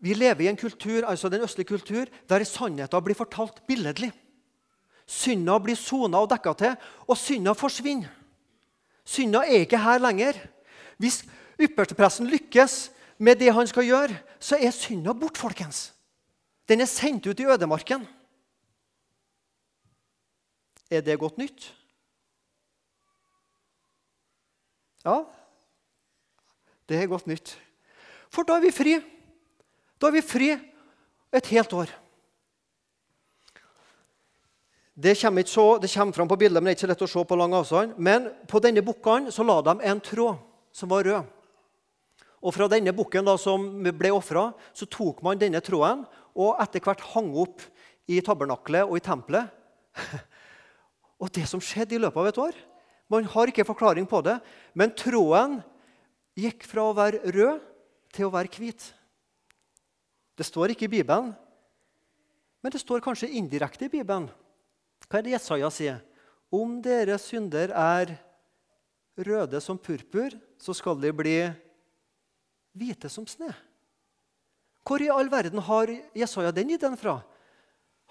Vi 0.00 0.14
lever 0.16 0.46
i 0.46 0.48
en 0.48 0.56
kultur, 0.56 1.04
altså 1.04 1.28
den 1.28 1.44
østlige 1.44 1.68
kultur 1.68 2.08
der 2.28 2.44
sannheten 2.44 3.04
blir 3.04 3.18
fortalt 3.18 3.60
billedlig. 3.68 4.12
Synda 5.06 5.58
blir 5.58 5.76
sona 5.76 6.22
og 6.22 6.30
dekka 6.30 6.54
til, 6.56 6.76
og 7.08 7.18
synda 7.18 7.52
forsvinner. 7.52 8.08
Synda 9.04 9.42
er 9.44 9.66
ikke 9.66 9.80
her 9.80 9.98
lenger. 9.98 10.38
Hvis 10.98 11.24
ypperstepresten 11.60 12.30
lykkes 12.30 12.90
med 13.18 13.40
det 13.40 13.52
han 13.52 13.66
skal 13.66 13.84
gjøre, 13.84 14.16
så 14.40 14.56
er 14.56 14.70
synda 14.70 15.12
bort, 15.12 15.36
folkens. 15.36 15.90
Den 16.68 16.80
er 16.80 16.88
sendt 16.88 17.26
ut 17.26 17.40
i 17.40 17.48
ødemarken. 17.50 18.06
Er 20.90 21.00
det 21.00 21.18
godt 21.18 21.38
nytt? 21.38 21.74
Ja, 25.04 25.22
det 26.88 27.02
er 27.02 27.06
godt 27.06 27.26
nytt. 27.26 27.58
For 28.30 28.46
da 28.46 28.56
er 28.58 28.64
vi 28.64 28.72
fri. 28.74 28.98
Da 30.00 30.08
er 30.08 30.16
vi 30.16 30.24
fri 30.24 30.54
et 30.56 31.50
helt 31.52 31.74
år. 31.76 31.90
Det 35.00 35.14
kommer, 35.20 35.44
så, 35.48 35.78
det 35.80 35.88
kommer 35.92 36.12
fram 36.12 36.28
på 36.28 36.36
bildet, 36.40 36.60
men 36.60 36.68
det 36.68 36.72
er 36.72 36.78
ikke 36.78 36.86
så 36.86 36.90
lett 36.90 37.04
å 37.04 37.08
se 37.08 37.22
på 37.24 37.36
lang 37.38 37.54
avstand. 37.56 37.92
Men 37.96 38.30
på 38.48 38.60
denne 38.60 38.82
bukken 38.84 39.28
så 39.32 39.44
la 39.46 39.60
de 39.64 39.76
en 39.88 40.00
tråd 40.04 40.40
som 40.76 40.90
var 40.92 41.06
rød. 41.06 41.28
Og 42.40 42.56
fra 42.56 42.68
denne 42.72 42.92
bukken 42.96 43.28
som 43.40 43.66
ble 43.84 44.12
ofra, 44.16 44.50
så 44.72 44.88
tok 44.88 45.20
man 45.24 45.40
denne 45.40 45.60
tråden 45.64 46.06
og 46.32 46.60
etter 46.62 46.84
hvert 46.84 47.04
hang 47.12 47.30
opp 47.36 47.64
i 48.08 48.20
tabernaklet 48.24 48.88
og 48.88 48.96
i 48.96 49.04
tempelet. 49.04 49.52
Og 51.20 51.28
det 51.36 51.42
som 51.44 51.60
skjedde 51.60 51.98
i 51.98 52.00
løpet 52.00 52.16
av 52.16 52.28
et 52.30 52.38
år 52.40 52.58
Man 53.10 53.26
har 53.28 53.50
ikke 53.50 53.66
forklaring 53.66 54.06
på 54.08 54.20
det, 54.22 54.36
men 54.72 54.92
tråden 54.96 55.58
gikk 56.38 56.62
fra 56.64 56.84
å 56.86 56.94
være 56.96 57.18
rød 57.34 57.58
til 58.14 58.28
å 58.28 58.32
være 58.32 58.52
hvit. 58.54 58.84
Det 60.40 60.46
står 60.48 60.72
ikke 60.72 60.86
i 60.88 60.94
Bibelen, 60.94 61.34
men 62.64 62.72
det 62.72 62.80
står 62.80 63.02
kanskje 63.04 63.28
indirekte 63.36 63.84
i 63.84 63.92
Bibelen. 63.92 64.30
Hva 65.04 65.18
er 65.18 65.26
det 65.26 65.34
Jesaja 65.34 65.68
sier? 65.68 65.98
Om 66.48 66.78
deres 66.80 67.26
synder 67.28 67.74
er 67.76 68.14
røde 69.20 69.60
som 69.60 69.76
purpur, 69.76 70.32
så 70.56 70.72
skal 70.72 70.96
de 71.02 71.12
bli 71.12 71.34
hvite 72.72 73.10
som 73.12 73.28
sne. 73.28 73.52
Hvor 74.80 75.04
i 75.04 75.10
all 75.12 75.28
verden 75.28 75.60
har 75.60 75.92
Jesaja 76.16 76.54
den 76.56 76.72
ideen 76.72 76.96
fra? 76.96 77.18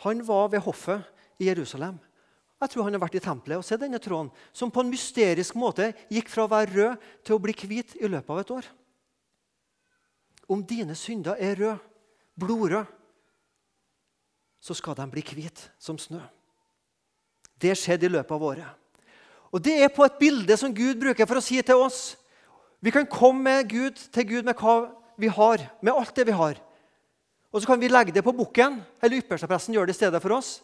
Han 0.06 0.22
var 0.22 0.54
ved 0.54 0.62
hoffet 0.70 1.02
i 1.42 1.50
Jerusalem. 1.50 1.98
Jeg 2.62 2.76
tror 2.76 2.86
han 2.86 2.94
har 2.94 3.08
vært 3.08 3.18
i 3.18 3.26
tempelet 3.26 3.58
og 3.58 3.66
sett 3.66 3.82
denne 3.82 3.98
tråden, 4.04 4.30
som 4.54 4.70
på 4.70 4.86
en 4.86 4.94
mysterisk 4.94 5.58
måte 5.58 5.96
gikk 6.14 6.30
fra 6.30 6.46
å 6.46 6.54
være 6.54 6.76
rød 6.78 7.12
til 7.26 7.40
å 7.40 7.42
bli 7.42 7.58
hvit 7.58 7.98
i 7.98 8.06
løpet 8.06 8.36
av 8.36 8.46
et 8.46 8.58
år. 8.60 8.74
Om 10.50 10.62
dine 10.68 10.94
synder 10.98 11.40
er 11.42 11.58
røde, 11.58 11.89
blodrød, 12.40 12.88
så 14.60 14.76
skal 14.76 14.98
de 14.98 15.08
bli 15.12 15.24
hvite 15.24 15.70
som 15.80 15.98
snø. 16.00 16.20
Det 17.60 17.76
skjedde 17.78 18.08
i 18.08 18.14
løpet 18.14 18.36
av 18.36 18.44
året. 18.44 18.70
Og 19.52 19.64
Det 19.64 19.76
er 19.82 19.92
på 19.92 20.06
et 20.06 20.20
bilde 20.20 20.58
som 20.58 20.74
Gud 20.74 21.00
bruker 21.02 21.26
for 21.26 21.40
å 21.40 21.44
si 21.44 21.62
til 21.66 21.82
oss 21.82 22.16
Vi 22.80 22.92
kan 22.92 23.08
komme 23.10 23.64
Gud, 23.68 23.98
til 24.14 24.24
Gud 24.24 24.46
med 24.48 24.56
hva 24.56 24.94
vi 25.20 25.28
har, 25.28 25.60
med 25.82 25.92
alt 25.92 26.16
det 26.16 26.24
vi 26.30 26.32
har. 26.32 26.56
Og 27.52 27.62
Så 27.62 27.68
kan 27.68 27.80
vi 27.80 27.90
legge 27.90 28.14
det 28.16 28.24
på 28.24 28.32
bukken, 28.32 28.80
eller 29.04 29.20
ypperstepresten 29.20 29.74
gjør 29.76 29.90
det 29.90 29.98
i 29.98 30.00
stedet 30.00 30.22
for 30.22 30.32
oss. 30.32 30.62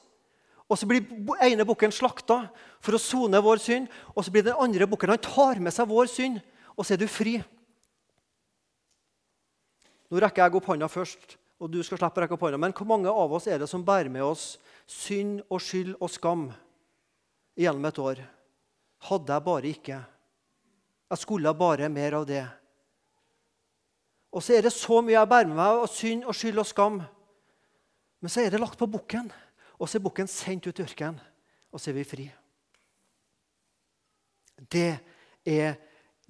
Og 0.69 0.77
Så 0.77 0.87
blir 0.87 1.03
ene 1.43 1.65
bukken 1.67 1.91
slakta 1.91 2.45
for 2.79 2.95
å 2.95 3.01
sone 3.01 3.41
vår 3.41 3.59
synd. 3.59 3.89
Og 4.15 4.23
så 4.23 4.31
blir 4.31 4.45
den 4.47 4.55
andre 4.55 4.87
bukken 4.87 5.11
han 5.11 5.19
tar 5.19 5.59
med 5.59 5.73
seg 5.73 5.89
vår 5.89 6.07
synd, 6.07 6.39
og 6.77 6.85
så 6.85 6.95
er 6.95 7.01
du 7.03 7.07
fri. 7.11 7.35
Nå 10.09 10.21
rekker 10.21 10.45
jeg 10.45 10.55
opp 10.55 10.71
hånda 10.71 10.87
først, 10.87 11.35
og 11.59 11.71
du 11.71 11.79
skal 11.83 11.99
slippe 11.99 12.19
å 12.19 12.25
rekke 12.25 12.35
opp 12.35 12.43
hånda. 12.45 12.59
Men 12.59 12.75
hvor 12.75 12.87
mange 12.89 13.11
av 13.11 13.33
oss 13.37 13.47
er 13.47 13.61
det 13.61 13.69
som 13.71 13.85
bærer 13.85 14.11
med 14.11 14.25
oss 14.25 14.55
synd 14.91 15.41
og 15.47 15.61
skyld 15.63 15.95
og 15.99 16.11
skam 16.11 16.49
gjennom 17.55 17.87
et 17.87 18.01
år? 18.01 18.21
Hadde 19.07 19.33
jeg 19.37 19.45
bare 19.45 19.71
ikke. 19.71 19.99
Jeg 21.11 21.21
skulle 21.21 21.53
bare 21.55 21.89
mer 21.93 22.19
av 22.19 22.25
det. 22.27 22.43
Og 24.35 24.43
så 24.43 24.57
er 24.57 24.65
det 24.65 24.73
så 24.75 24.99
mye 24.99 25.15
jeg 25.15 25.31
bærer 25.31 25.47
med 25.47 25.59
meg 25.61 25.83
av 25.85 25.91
synd 25.91 26.25
og 26.27 26.35
skyld 26.35 26.59
og 26.59 26.67
skam. 26.67 26.99
Men 28.19 28.33
så 28.33 28.43
er 28.43 28.51
det 28.51 28.59
lagt 28.59 28.79
på 28.79 28.89
bukken, 28.89 29.29
og 29.79 29.87
så 29.87 29.99
er 29.99 30.03
bukken 30.03 30.27
sendt 30.31 30.67
ut 30.67 30.79
i 30.79 30.83
ørkenen, 30.83 31.21
og 31.71 31.79
så 31.79 31.91
er 31.91 31.97
vi 31.99 32.07
fri. 32.07 32.25
Det 34.71 34.91
er 35.45 35.75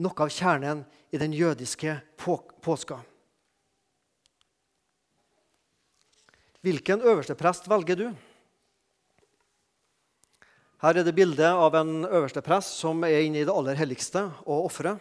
noe 0.01 0.25
av 0.25 0.33
kjernen 0.33 0.83
i 1.13 1.21
den 1.21 1.33
jødiske 1.33 1.93
påska. 2.19 2.99
Hvilken 6.65 7.03
øversteprest 7.05 7.67
velger 7.69 7.99
du? 7.99 8.05
Her 10.81 10.97
er 10.97 11.05
det 11.05 11.13
bilde 11.13 11.45
av 11.45 11.75
en 11.77 12.07
øversteprest 12.07 12.79
som 12.79 13.03
er 13.05 13.21
inne 13.21 13.43
i 13.43 13.45
det 13.45 13.53
aller 13.53 13.77
helligste 13.77 14.23
og 14.47 14.71
ofrer. 14.71 14.97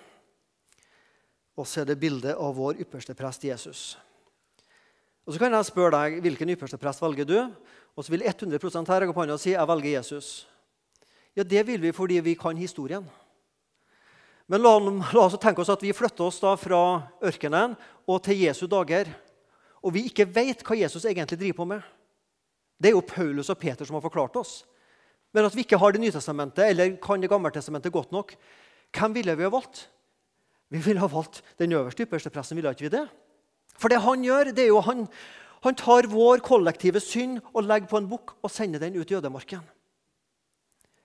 Og 1.57 1.65
så 1.65 1.81
er 1.81 1.89
det 1.89 1.97
bilde 2.03 2.35
av 2.37 2.53
vår 2.59 2.83
ypperste 2.85 3.17
prest 3.17 3.49
Jesus. 3.49 3.97
Og 5.25 5.33
Så 5.33 5.41
kan 5.41 5.57
jeg 5.57 5.71
spørre 5.71 5.97
deg 5.97 6.21
hvilken 6.21 6.53
ypperste 6.53 6.77
prest 6.77 7.01
velger 7.01 7.25
du? 7.25 7.39
Og 7.97 8.05
så 8.05 8.13
vil 8.13 8.29
100 8.29 8.85
her 8.93 9.07
gå 9.09 9.17
på 9.17 9.25
hånda 9.25 9.39
og 9.39 9.41
si 9.41 9.57
jeg 9.57 9.69
velger 9.73 9.97
Jesus. 9.97 10.47
Ja, 11.33 11.45
Det 11.45 11.67
vil 11.67 11.81
vi 11.81 11.97
fordi 11.97 12.21
vi 12.21 12.35
kan 12.35 12.57
historien. 12.57 13.09
Men 14.47 14.61
la, 14.61 14.79
la 14.79 15.25
oss 15.25 15.41
tenke 15.41 15.63
oss 15.65 15.73
at 15.73 15.83
vi 15.83 15.97
flytter 15.97 16.29
oss 16.29 16.45
da 16.45 16.57
fra 16.61 17.09
ørkenen 17.25 17.73
og 18.05 18.21
til 18.23 18.45
Jesu 18.45 18.67
dager 18.69 19.09
og 19.85 19.93
vi 19.93 20.07
ikke 20.09 20.27
vet 20.33 20.65
hva 20.65 20.77
Jesus 20.79 21.05
egentlig 21.05 21.39
driver 21.39 21.59
på 21.61 21.67
med. 21.75 21.83
Det 22.81 22.91
er 22.91 22.97
jo 22.97 23.05
Paulus 23.07 23.51
og 23.53 23.59
Peter 23.61 23.87
som 23.87 23.99
har 23.99 24.05
forklart 24.05 24.37
oss. 24.41 24.63
Men 25.35 25.47
at 25.47 25.55
vi 25.55 25.65
ikke 25.67 25.79
har 25.79 25.93
Det 25.93 26.01
nye 26.01 26.15
testamentet 26.15 26.65
eller 26.65 26.97
kan 27.03 27.21
Det 27.21 27.31
gamle 27.31 27.51
testamentet 27.51 27.93
godt 27.93 28.13
nok, 28.13 28.35
hvem 28.95 29.15
ville 29.15 29.35
vi 29.37 29.43
ha 29.43 29.51
valgt? 29.51 29.89
Vi 30.71 30.79
ville 30.79 31.01
ha 31.01 31.07
valgt 31.07 31.43
den 31.59 31.73
øverste 31.73 32.03
ypperste 32.03 32.31
presten. 32.31 32.57
ville 32.57 32.71
ikke 32.71 32.89
vi 32.89 32.97
det? 32.97 33.09
For 33.77 33.89
det 33.89 34.01
han 34.01 34.23
gjør, 34.23 34.55
det 34.55 34.65
er 34.65 34.71
jo 34.71 34.81
han, 34.81 35.07
han 35.63 35.75
tar 35.75 36.07
vår 36.07 36.39
kollektive 36.39 37.01
synd 37.01 37.41
og 37.53 37.65
legger 37.65 37.91
på 37.91 37.99
en 37.99 38.09
bukk 38.09 38.37
og 38.43 38.51
sender 38.51 38.79
den 38.79 38.97
ut 38.97 39.11
i 39.11 39.15
ødemarken. 39.15 39.61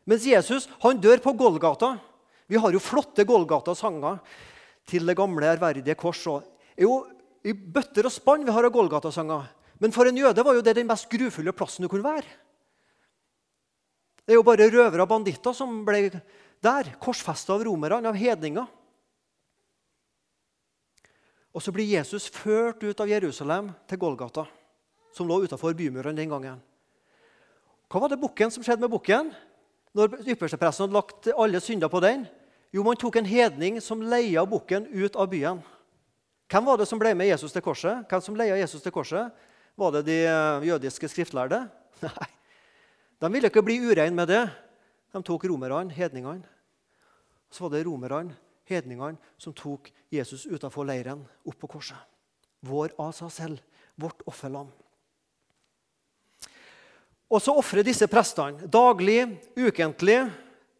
Mens 0.05 0.25
Jesus 0.25 0.69
han 0.81 1.01
dør 1.01 1.17
på 1.17 1.33
Golgata. 1.33 1.97
Vi 2.47 2.57
har 2.57 2.71
jo 2.73 2.79
flotte 2.79 3.25
Golgata-sanger 3.25 4.19
til 4.89 5.05
det 5.05 5.17
gamle, 5.17 5.45
ærverdige 5.45 5.95
kors. 5.95 6.25
Og 6.27 6.43
er 6.77 6.83
jo 6.85 7.05
i 7.43 7.53
bøtter 7.53 8.07
og 8.07 8.13
spann 8.13 8.45
vi 8.45 8.53
har 8.53 8.67
av 8.67 8.73
Golgata-sanger. 8.73 9.47
Men 9.79 9.95
for 9.95 10.09
en 10.09 10.17
jøde 10.19 10.43
var 10.43 10.57
jo 10.57 10.63
det 10.63 10.75
den 10.75 10.89
mest 10.89 11.07
grufulle 11.11 11.55
plassen 11.55 11.85
du 11.85 11.91
kunne 11.91 12.07
være. 12.07 12.27
Det 14.25 14.35
er 14.35 14.37
jo 14.37 14.45
bare 14.45 14.67
røvere 14.69 15.05
og 15.05 15.09
banditter 15.09 15.55
som 15.57 15.79
ble 15.87 16.09
der, 16.61 16.91
korsfesta 17.01 17.55
av 17.55 17.63
romerne, 17.65 18.03
av 18.11 18.17
hedninger. 18.19 18.67
Og 21.55 21.63
så 21.63 21.73
blir 21.73 21.87
Jesus 21.89 22.27
ført 22.29 22.83
ut 22.83 22.99
av 23.01 23.09
Jerusalem 23.09 23.71
til 23.89 24.01
Golgata, 24.01 24.43
som 25.15 25.27
lå 25.27 25.39
utafor 25.47 25.73
bymurene 25.73 26.19
den 26.19 26.29
gangen. 26.29 26.59
Hva 27.89 28.03
var 28.03 28.11
det 28.11 28.21
bukken 28.21 28.53
som 28.53 28.61
skjedde 28.61 28.83
med 28.85 28.93
bukken 28.93 29.31
når 29.97 30.19
ypperstepresten 30.29 30.85
hadde 30.85 30.97
lagt 30.99 31.31
alle 31.33 31.61
synder 31.63 31.89
på 31.89 32.03
den? 32.03 32.27
Jo, 32.69 32.83
man 32.85 32.99
tok 33.01 33.17
en 33.17 33.25
hedning 33.25 33.79
som 33.81 34.03
leia 34.05 34.43
bukken 34.45 34.85
ut 34.93 35.17
av 35.17 35.31
byen. 35.31 35.63
Hvem 36.49 36.65
var 36.65 36.79
det 36.81 36.87
som 36.89 36.97
ble 36.97 37.13
med 37.13 37.29
Jesus 37.29 37.53
til 37.53 37.61
korset? 37.61 38.07
Hvem 38.09 38.21
som 38.25 38.37
leia 38.37 38.57
Jesus 38.57 38.81
til 38.81 38.93
korset? 38.93 39.29
Var 39.77 39.91
det 39.95 40.05
de 40.07 40.17
eh, 40.25 40.67
jødiske 40.71 41.09
skriftlærde? 41.11 41.61
Nei. 42.05 42.29
De 43.19 43.29
ville 43.29 43.51
ikke 43.51 43.63
bli 43.65 43.77
urein 43.83 44.15
med 44.15 44.31
det. 44.31 44.41
De 45.13 45.21
tok 45.25 45.45
romerne, 45.51 45.91
hedningene. 45.93 46.47
Så 47.51 47.65
var 47.65 47.73
det 47.73 47.85
romerne, 47.85 48.33
hedningene, 48.69 49.17
som 49.37 49.53
tok 49.53 49.91
Jesus 50.13 50.47
utenfor 50.49 50.87
leiren, 50.87 51.21
opp 51.45 51.57
på 51.61 51.69
korset. 51.75 51.97
Vår 52.65 52.95
seg 53.15 53.31
selv, 53.33 53.81
vårt 53.99 54.21
offerlam. 54.29 54.69
Og 57.29 57.41
så 57.43 57.53
ofrer 57.53 57.85
disse 57.85 58.07
prestene 58.09 58.65
daglig, 58.65 59.21
ukentlig 59.53 60.23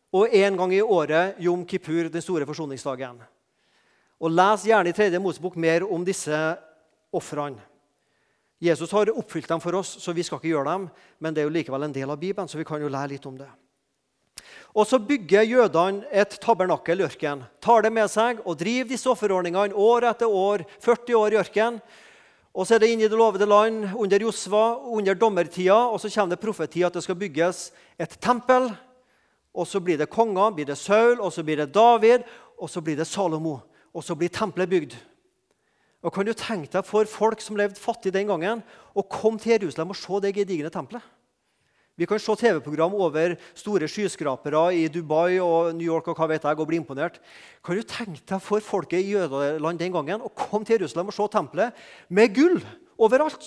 og 0.09 0.33
én 0.33 0.55
gang 0.57 0.73
i 0.73 0.81
året 0.81 1.37
Jom 1.37 1.61
kippur, 1.65 2.09
den 2.09 2.25
store 2.25 2.47
forsoningsdagen. 2.49 3.19
Og 4.19 4.31
Les 4.35 4.65
gjerne 4.67 4.91
i 4.91 4.95
tredje 4.95 5.19
Mosebok 5.23 5.55
mer 5.55 5.85
om 5.87 6.03
disse 6.03 6.35
ofrene. 7.15 7.61
Jesus 8.59 8.91
har 8.91 9.07
oppfylt 9.15 9.47
dem 9.47 9.61
for 9.63 9.77
oss, 9.79 9.93
så 10.03 10.11
vi 10.11 10.23
skal 10.27 10.41
ikke 10.41 10.51
gjøre 10.51 10.73
dem. 10.73 10.89
Men 11.23 11.33
det 11.33 11.41
er 11.41 11.47
jo 11.47 11.55
likevel 11.55 11.85
en 11.87 11.95
del 11.95 12.11
av 12.11 12.19
Bibelen, 12.19 12.49
så 12.51 12.59
vi 12.59 12.67
kan 12.67 12.81
jo 12.83 12.91
lære 12.91 13.13
litt 13.13 13.27
om 13.29 13.37
det. 13.39 13.47
Og 14.75 14.85
Så 14.87 14.99
bygger 14.99 15.47
jødene 15.47 16.05
et 16.11 16.35
tabernakkel 16.43 16.99
i 16.99 17.07
ørkenen. 17.07 17.47
Tar 17.63 17.81
det 17.81 17.93
med 17.93 18.11
seg 18.11 18.43
og 18.43 18.59
driver 18.59 18.89
disse 18.91 19.09
offerordningene 19.09 19.73
år 19.73 20.09
etter 20.11 20.27
år. 20.27 20.65
40 20.83 21.15
år 21.15 21.33
i 21.33 21.39
ørkenen. 21.39 21.79
Og 22.53 22.67
så 22.67 22.75
er 22.75 22.83
det 22.83 22.89
inn 22.91 23.01
i 23.01 23.07
det 23.07 23.17
lovede 23.17 23.47
land 23.47 23.95
under 23.95 24.19
Josva, 24.19 24.75
under 24.83 25.15
dommertida. 25.15 25.87
Og 25.87 26.01
så 26.01 26.11
kommer 26.11 26.35
det 26.35 26.43
profetia 26.43 26.87
at 26.87 26.93
det 26.93 27.05
skal 27.07 27.15
bygges 27.15 27.71
et 27.97 28.19
tempel. 28.19 28.69
Og 29.55 29.67
så 29.67 29.79
blir 29.79 29.97
det 29.97 30.11
konger, 30.11 30.51
blir 30.51 30.67
det 30.67 30.77
Saul, 30.77 31.21
og 31.21 31.31
så 31.33 31.43
blir 31.43 31.63
det 31.63 31.71
David, 31.73 32.27
og 32.59 32.69
så 32.69 32.83
blir 32.83 32.99
det 32.99 33.07
Salomo 33.07 33.61
og 33.93 34.05
så 34.05 34.17
blir 34.17 34.31
tempelet 34.33 34.71
bygd. 34.71 34.97
Og 35.99 36.13
kan 36.15 36.27
du 36.27 36.31
tenke 36.37 36.71
deg 36.71 36.85
for 36.87 37.07
folk 37.09 37.41
som 37.43 37.57
levde 37.59 37.79
fattig 37.79 38.13
den 38.15 38.29
gangen, 38.29 38.61
å 38.95 39.03
komme 39.03 39.41
til 39.41 39.57
Jerusalem 39.57 39.91
og 39.91 39.99
se 39.99 40.21
det 40.23 40.35
gedigne 40.37 40.71
tempelet? 40.71 41.03
Vi 41.99 42.07
kan 42.07 42.19
se 42.23 42.31
TV-program 42.39 42.93
over 42.95 43.33
store 43.59 43.87
skyskrapere 43.91 44.61
i 44.71 44.85
Dubai 44.87 45.35
og 45.43 45.73
New 45.75 45.83
York 45.83 46.07
og 46.07 46.15
hva 46.15 46.29
vet 46.31 46.45
jeg, 46.47 46.55
og 46.55 46.69
bli 46.69 46.79
imponert. 46.79 47.17
Kan 47.59 47.75
du 47.75 47.83
tenke 47.83 48.23
deg 48.23 48.39
for 48.39 48.63
folket 48.63 49.03
i 49.03 49.17
jødeland 49.17 49.81
den 49.81 49.91
gangen 49.91 50.23
å 50.23 50.31
komme 50.31 50.63
til 50.63 50.77
Jerusalem 50.77 51.11
og 51.11 51.17
se 51.17 51.27
tempelet 51.33 51.81
med 52.07 52.31
gull 52.37 52.61
overalt? 52.95 53.43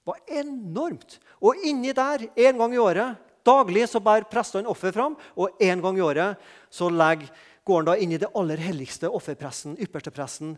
Det 0.00 0.08
var 0.08 0.40
enormt. 0.40 1.18
Og 1.44 1.60
inni 1.68 1.92
der, 1.92 2.24
en 2.32 2.64
gang 2.64 2.72
i 2.72 2.80
året, 2.80 3.20
daglig 3.44 3.84
så 3.92 4.00
bærer 4.00 4.28
prestene 4.32 4.72
offer 4.72 4.96
fram, 4.96 5.18
og 5.36 5.60
en 5.60 5.84
gang 5.84 6.00
i 6.00 6.04
året 6.04 6.50
så 6.72 6.88
legger 6.88 7.28
går 7.70 7.84
han 7.84 7.86
da 7.86 7.96
inn 8.02 8.12
i 8.16 8.18
det 8.18 8.32
aller 8.34 8.58
helligste 8.58 9.08
offerpressen, 9.14 9.76
ypperstepressen, 9.78 10.56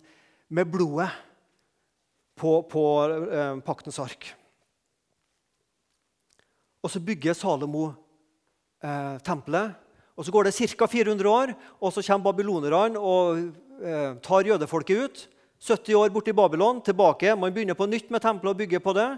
med 0.52 0.68
blodet 0.72 1.10
på, 2.40 2.62
på 2.64 2.84
eh, 3.28 3.58
paktens 3.66 3.98
ark. 4.00 4.30
Og 6.82 6.90
så 6.90 7.02
bygger 7.04 7.36
Salomo 7.36 7.90
eh, 8.82 9.18
tempelet. 9.24 9.76
Og 10.16 10.24
Så 10.24 10.32
går 10.32 10.48
det 10.48 10.56
ca. 10.56 10.86
400 10.86 11.28
år, 11.28 11.52
og 11.80 11.92
så 11.92 12.02
kommer 12.04 12.32
babylonerne 12.32 13.00
og 13.00 13.38
eh, 13.84 14.16
tar 14.24 14.48
jødefolket 14.48 15.04
ut. 15.04 15.22
70 15.62 15.94
år 15.94 16.10
borte 16.10 16.32
i 16.32 16.36
Babylon, 16.36 16.82
tilbake. 16.82 17.36
Man 17.36 17.52
begynner 17.52 17.78
på 17.78 17.86
nytt 17.86 18.10
med 18.10 18.24
tempelet 18.24 18.50
og 18.50 18.58
bygger 18.58 18.82
på 18.82 18.96
det. 18.96 19.08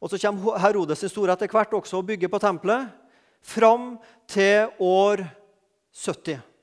Og 0.00 0.10
Så 0.10 0.18
kommer 0.22 0.58
Herodes 0.58 1.02
sin 1.02 1.12
store 1.12 1.34
etter 1.34 1.50
hvert 1.50 1.74
også 1.74 1.98
og 1.98 2.06
bygger 2.06 2.30
på 2.30 2.38
tempelet. 2.38 2.88
Fram 3.42 3.98
til 4.26 4.70
år 4.80 5.26
70 5.92 6.53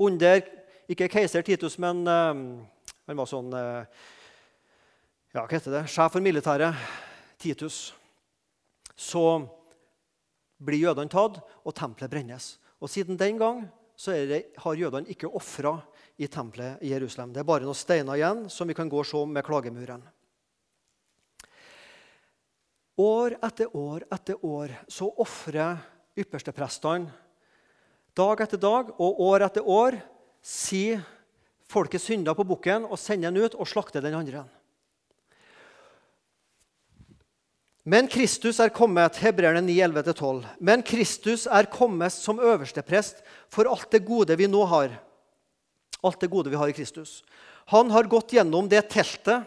under 0.00 0.42
ikke 0.90 1.10
keiser 1.12 1.44
Titus, 1.46 1.76
men 1.78 2.02
uh, 2.08 2.34
han 3.06 3.20
var 3.20 3.28
sånn 3.28 3.52
uh, 3.54 3.84
ja, 5.30 5.44
hva 5.44 5.50
heter 5.52 5.76
det, 5.76 5.84
sjef 5.92 6.16
for 6.16 6.24
militæret, 6.24 6.74
Titus. 7.40 7.92
Så 8.98 9.22
blir 10.60 10.82
jødene 10.88 11.12
tatt, 11.12 11.38
og 11.64 11.76
tempelet 11.76 12.10
brennes. 12.12 12.56
Og 12.80 12.90
Siden 12.90 13.18
den 13.20 13.38
gang 13.38 13.62
det, 14.00 14.42
har 14.56 14.80
jødene 14.80 15.12
ikke 15.12 15.28
ofra 15.28 15.76
i 16.20 16.28
tempelet 16.28 16.80
i 16.82 16.90
Jerusalem. 16.92 17.32
Det 17.32 17.42
er 17.42 17.48
bare 17.48 17.68
noen 17.68 17.76
steiner 17.76 18.16
igjen 18.16 18.46
som 18.52 18.68
vi 18.68 18.76
kan 18.76 18.88
gå 18.88 18.98
og 19.00 19.08
se 19.08 19.20
med 19.28 19.44
klagemuren. 19.44 20.02
År 23.00 23.38
etter 23.46 23.76
år 23.76 24.04
etter 24.12 24.40
år 24.44 24.74
så 24.90 25.08
ofrer 25.22 25.78
yppersteprestene 26.20 27.08
dag 28.16 28.40
etter 28.42 28.60
dag 28.60 28.92
og 28.98 29.20
år 29.30 29.46
etter 29.46 29.66
år 29.66 29.98
sier 30.42 31.02
folket 31.70 32.02
synder 32.02 32.34
på 32.34 32.46
bukken 32.48 32.86
og 32.88 32.98
sender 32.98 33.30
den 33.30 33.46
ut 33.46 33.54
og 33.54 33.68
slakter 33.68 34.02
den 34.02 34.16
andre. 34.18 34.44
Men 37.90 38.10
Kristus 38.12 38.58
er 38.60 38.72
kommet 38.74 39.16
Hebreerne 39.22 39.62
9, 39.64 39.74
11-12. 39.88 40.42
Men 40.60 40.82
Kristus 40.84 41.46
er 41.48 41.70
kommet 41.72 42.12
som 42.12 42.42
øversteprest 42.42 43.22
for 43.50 43.70
alt 43.70 43.88
det 43.94 44.04
gode 44.04 44.36
vi 44.36 44.48
nå 44.50 44.60
har. 44.68 44.92
Alt 46.04 46.20
det 46.20 46.30
gode 46.32 46.52
vi 46.52 46.60
har 46.60 46.68
i 46.68 46.76
Kristus. 46.76 47.22
Han 47.72 47.90
har 47.90 48.08
gått 48.10 48.34
gjennom 48.36 48.68
det 48.68 48.82
teltet, 48.92 49.46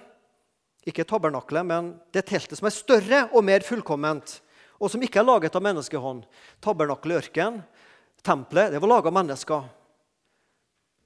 ikke 0.88 1.06
tabernaklet, 1.08 1.66
men 1.66 1.94
det 2.12 2.26
teltet 2.28 2.60
som 2.60 2.68
er 2.68 2.76
større 2.76 3.22
og 3.32 3.46
mer 3.46 3.64
fullkomment, 3.64 4.40
og 4.82 4.92
som 4.92 5.04
ikke 5.06 5.22
er 5.22 5.28
laget 5.28 5.56
av 5.56 5.64
menneskehånd. 5.64 6.26
Tabernaklet 6.64 7.14
i 7.14 7.20
ørkenen, 7.22 7.62
tempelet, 8.24 8.72
det 8.72 8.82
var 8.82 8.92
laga 8.92 9.12
av 9.12 9.18
mennesker. 9.20 9.64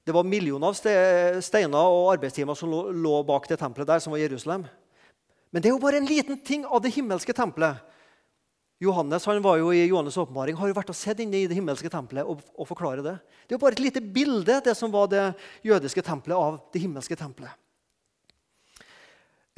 Det 0.06 0.14
var 0.16 0.24
millioner 0.24 0.70
av 0.70 1.42
steiner 1.44 1.90
og 1.92 2.14
arbeidstimer 2.14 2.56
som 2.56 2.70
lå 2.72 3.18
bak 3.28 3.48
det 3.50 3.58
tempelet 3.60 3.90
der, 3.90 4.00
som 4.00 4.14
var 4.14 4.22
Jerusalem. 4.22 4.64
Men 5.52 5.62
det 5.62 5.68
er 5.68 5.74
jo 5.74 5.82
bare 5.82 6.00
en 6.00 6.08
liten 6.08 6.38
ting 6.40 6.64
av 6.64 6.80
det 6.84 6.94
himmelske 6.94 7.34
tempelet. 7.36 7.82
Johannes 8.80 9.24
han 9.26 9.42
var 9.42 9.58
jo 9.58 9.72
i 9.74 9.88
Johannes' 9.90 10.16
åpenbaring, 10.22 10.54
har 10.56 10.70
jo 10.70 10.76
vært 10.76 10.92
og 10.92 10.96
sett 10.96 11.18
inne 11.20 11.40
i 11.40 11.48
det 11.50 11.56
himmelske 11.58 11.90
tempelet 11.90 12.28
og, 12.30 12.44
og 12.54 12.68
forklarer 12.68 13.02
det. 13.02 13.16
Det 13.42 13.52
er 13.52 13.56
jo 13.56 13.62
bare 13.64 13.74
et 13.74 13.82
lite 13.82 14.00
bilde 14.00 14.60
det 14.64 14.74
som 14.78 14.92
var 14.94 15.10
det 15.10 15.24
jødiske 15.66 16.04
tempelet 16.06 16.38
av 16.38 16.60
det 16.72 16.84
himmelske 16.84 17.18
tempelet. 17.18 17.50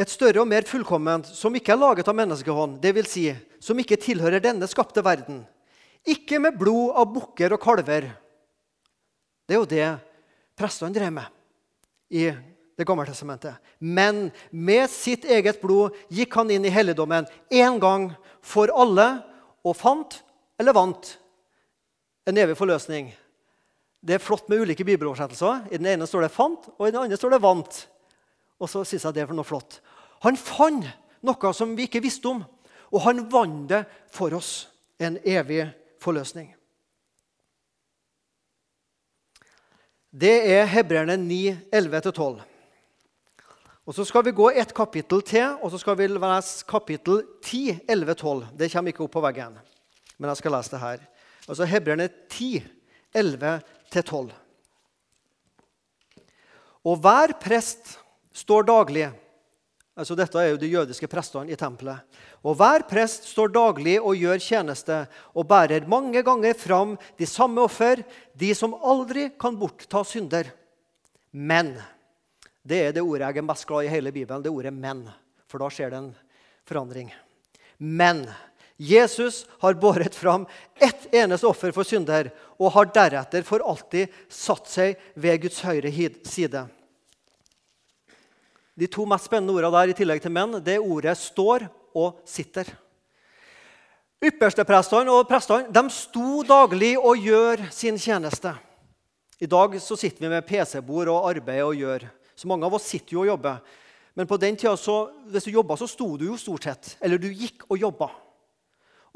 Et 0.00 0.08
større 0.08 0.40
og 0.40 0.48
mer 0.48 0.64
fullkomment, 0.64 1.28
som 1.36 1.52
ikke 1.52 1.74
er 1.74 1.82
laget 1.82 2.08
av 2.08 2.16
menneskehånd, 2.16 2.78
dvs. 2.80 3.10
Si, 3.12 3.26
som 3.60 3.76
ikke 3.82 4.00
tilhører 4.00 4.40
denne 4.40 4.64
skapte 4.70 5.04
verden. 5.04 5.42
Ikke 6.08 6.40
med 6.40 6.56
blod 6.58 6.94
av 6.96 7.10
bukker 7.12 7.56
og 7.56 7.62
kalver. 7.62 8.08
Det 9.44 9.56
er 9.56 9.60
jo 9.60 9.68
det 9.68 9.88
prestene 10.56 10.94
drev 10.94 11.12
med 11.12 11.26
i 12.10 12.30
det 12.80 12.86
gamle 12.88 13.04
testamentet. 13.08 13.58
Men 13.78 14.30
med 14.50 14.88
sitt 14.90 15.26
eget 15.28 15.60
blod 15.60 15.96
gikk 16.08 16.34
han 16.38 16.50
inn 16.52 16.64
i 16.64 16.72
helligdommen 16.72 17.28
én 17.52 17.80
gang 17.82 18.10
for 18.40 18.72
alle 18.72 19.08
og 19.60 19.76
fant, 19.76 20.22
eller 20.60 20.76
vant, 20.76 21.10
en 22.28 22.38
evig 22.40 22.56
forløsning. 22.56 23.10
Det 24.00 24.16
er 24.16 24.22
flott 24.22 24.48
med 24.48 24.62
ulike 24.64 24.84
bibeloversettelser. 24.88 25.66
I 25.68 25.76
den 25.76 25.90
ene 25.92 26.06
står 26.08 26.24
det 26.24 26.32
'fant', 26.32 26.70
og 26.78 26.88
i 26.88 26.90
den 26.90 27.02
andre 27.02 27.16
står 27.16 27.30
det 27.30 27.42
'vant'. 27.42 27.86
Og 28.60 28.68
så 28.68 28.84
synes 28.84 29.04
jeg 29.04 29.14
det 29.14 29.22
er 29.22 29.34
noe 29.34 29.44
flott. 29.44 29.80
Han 30.22 30.36
fant 30.36 30.86
noe 31.22 31.52
som 31.52 31.76
vi 31.76 31.88
ikke 31.88 32.02
visste 32.02 32.28
om, 32.28 32.44
og 32.92 33.00
han 33.00 33.30
vant 33.30 33.68
det 33.68 33.84
for 34.12 34.32
oss. 34.34 34.68
En 34.98 35.18
evig 35.24 35.68
forløsning. 36.00 36.54
Det 40.10 40.34
er 40.50 40.64
Hebreerne 40.66 41.16
9, 41.16 41.52
11-12. 41.74 42.40
Og 43.86 43.94
Så 43.94 44.04
skal 44.04 44.24
vi 44.24 44.30
gå 44.30 44.50
et 44.50 44.74
kapittel 44.74 45.22
til, 45.22 45.56
og 45.62 45.70
så 45.70 45.78
skal 45.78 45.96
vi 45.98 46.06
lese 46.06 46.64
kapittel 46.68 47.24
10, 47.42 47.78
11, 47.88 48.14
12. 48.14 48.46
Det 48.58 48.72
kommer 48.72 48.92
ikke 48.92 49.02
opp 49.02 49.12
på 49.12 49.22
veggen, 49.24 49.56
men 50.18 50.28
jeg 50.28 50.36
skal 50.36 50.52
lese 50.54 50.70
det 50.70 50.80
her. 50.80 51.00
Altså 51.48 51.64
Hebreerne 51.64 52.08
10, 52.28 52.62
11-12. 53.16 54.30
Og 56.84 56.96
hver 56.96 57.34
prest 57.42 57.98
står 58.32 58.62
daglig 58.62 59.10
altså 59.98 60.16
Dette 60.18 60.38
er 60.40 60.52
jo 60.52 60.60
de 60.60 60.70
jødiske 60.70 61.08
prestene 61.10 61.52
i 61.52 61.58
tempelet. 61.58 62.02
Og 62.46 62.56
hver 62.58 62.84
prest 62.88 63.28
står 63.30 63.52
daglig 63.54 63.96
og 64.00 64.18
gjør 64.18 64.42
tjeneste 64.42 65.02
og 65.34 65.48
bærer 65.50 65.88
mange 65.90 66.22
ganger 66.26 66.56
fram 66.58 66.96
de 67.18 67.28
samme 67.28 67.64
offer, 67.64 68.04
de 68.34 68.52
som 68.56 68.76
aldri 68.76 69.28
kan 69.40 69.58
bortta 69.60 70.04
synder. 70.06 70.52
Men 71.32 71.74
det 72.62 72.80
er 72.86 72.94
det 72.94 73.04
ordet 73.04 73.26
jeg 73.28 73.42
er 73.42 73.48
mest 73.48 73.66
glad 73.68 73.86
i 73.86 73.92
hele 73.92 74.12
Bibelen, 74.12 74.42
det 74.42 74.52
ordet 74.52 74.72
'men'. 74.72 75.10
For 75.48 75.58
da 75.58 75.68
skjer 75.68 75.90
det 75.90 75.98
en 75.98 76.14
forandring. 76.64 77.12
Men 77.78 78.26
Jesus 78.76 79.46
har 79.58 79.74
båret 79.74 80.14
fram 80.14 80.46
ett 80.76 81.14
eneste 81.14 81.46
offer 81.46 81.72
for 81.72 81.84
synder 81.84 82.30
og 82.56 82.72
har 82.72 82.88
deretter 82.94 83.42
for 83.44 83.60
alltid 83.60 84.08
satt 84.28 84.68
seg 84.70 84.96
ved 85.14 85.42
Guds 85.42 85.60
høyre 85.60 85.90
side. 86.24 86.62
De 88.78 88.86
to 88.86 89.04
mest 89.08 89.26
spennende 89.28 89.54
ordene 89.54 89.72
der 89.74 89.92
i 89.92 89.96
tillegg 89.96 90.22
til 90.22 90.30
'menn' 90.30 90.62
det 90.64 90.78
ordet 90.78 91.16
'står' 91.16 91.68
og 91.94 92.20
'sitter'. 92.24 92.70
Yppersteprestene 94.20 95.08
og 95.08 95.28
prestene 95.28 95.72
de 95.72 95.90
sto 95.90 96.42
daglig 96.42 96.98
og 96.98 97.16
gjør 97.16 97.70
sin 97.72 97.96
tjeneste. 97.96 98.52
I 99.40 99.46
dag 99.46 99.80
så 99.80 99.96
sitter 99.96 100.20
vi 100.20 100.28
med 100.28 100.44
PC-bord 100.44 101.08
og 101.08 101.30
arbeider 101.30 101.64
og 101.64 101.74
gjør. 101.74 102.04
Så 102.36 102.48
mange 102.48 102.66
av 102.66 102.74
oss 102.74 102.84
sitter 102.84 103.14
jo 103.16 103.20
og 103.20 103.26
jobber. 103.26 103.62
Men 104.14 104.26
på 104.26 104.36
den 104.36 104.56
tida 104.56 104.76
så, 104.76 105.08
hvis 105.24 105.44
du 105.44 105.54
jobba, 105.54 105.76
så 105.80 105.88
sto 105.88 106.16
du 106.20 106.26
jo 106.26 106.36
stort 106.36 106.66
sett. 106.68 106.96
Eller 107.00 107.16
du 107.16 107.30
gikk 107.32 107.64
og 107.70 107.78
jobba. 107.80 108.10